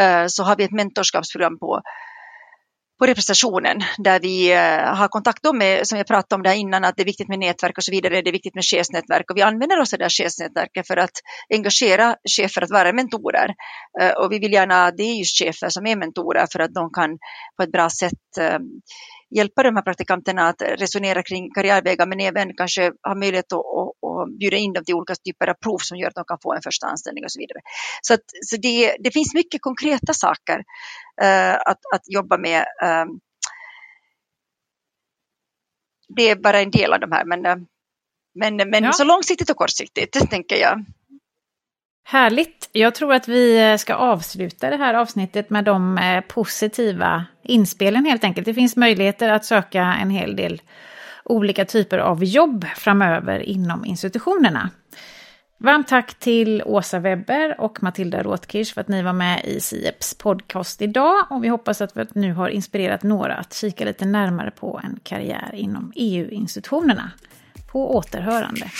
[0.00, 1.82] eh, så har vi ett mentorskapsprogram på
[2.98, 6.96] på representationen där vi eh, har kontakt med, som jag pratade om där innan, att
[6.96, 9.42] det är viktigt med nätverk och så vidare, det är viktigt med chefsnätverk och vi
[9.42, 11.16] använder oss av det här chefsnätverket för att
[11.54, 13.54] engagera chefer att vara mentorer.
[14.00, 16.90] Eh, och vi vill gärna, det är just chefer som är mentorer för att de
[16.92, 17.18] kan
[17.56, 18.58] på ett bra sätt eh,
[19.30, 24.08] hjälpa de här praktikanterna att resonera kring karriärvägar men även kanske ha möjlighet att, att,
[24.08, 26.54] att bjuda in dem till olika typer av prov som gör att de kan få
[26.54, 27.60] en första anställning och så vidare.
[28.02, 30.58] Så, att, så det, det finns mycket konkreta saker
[31.22, 32.64] uh, att, att jobba med.
[32.84, 33.20] Um,
[36.16, 37.64] det är bara en del av de här men, uh,
[38.34, 38.92] men, men ja.
[38.92, 40.84] så långsiktigt och kortsiktigt tänker jag.
[42.10, 42.68] Härligt!
[42.72, 48.04] Jag tror att vi eh, ska avsluta det här avsnittet med de eh, positiva inspelen
[48.04, 48.44] helt enkelt.
[48.44, 50.62] Det finns möjligheter att söka en hel del
[51.24, 54.70] olika typer av jobb framöver inom institutionerna.
[55.58, 60.14] Varmt tack till Åsa Webber och Matilda Rotkirch för att ni var med i Sieps
[60.14, 61.26] podcast idag.
[61.30, 65.00] Och vi hoppas att vi nu har inspirerat några att kika lite närmare på en
[65.02, 67.10] karriär inom EU-institutionerna.
[67.72, 68.70] På återhörande.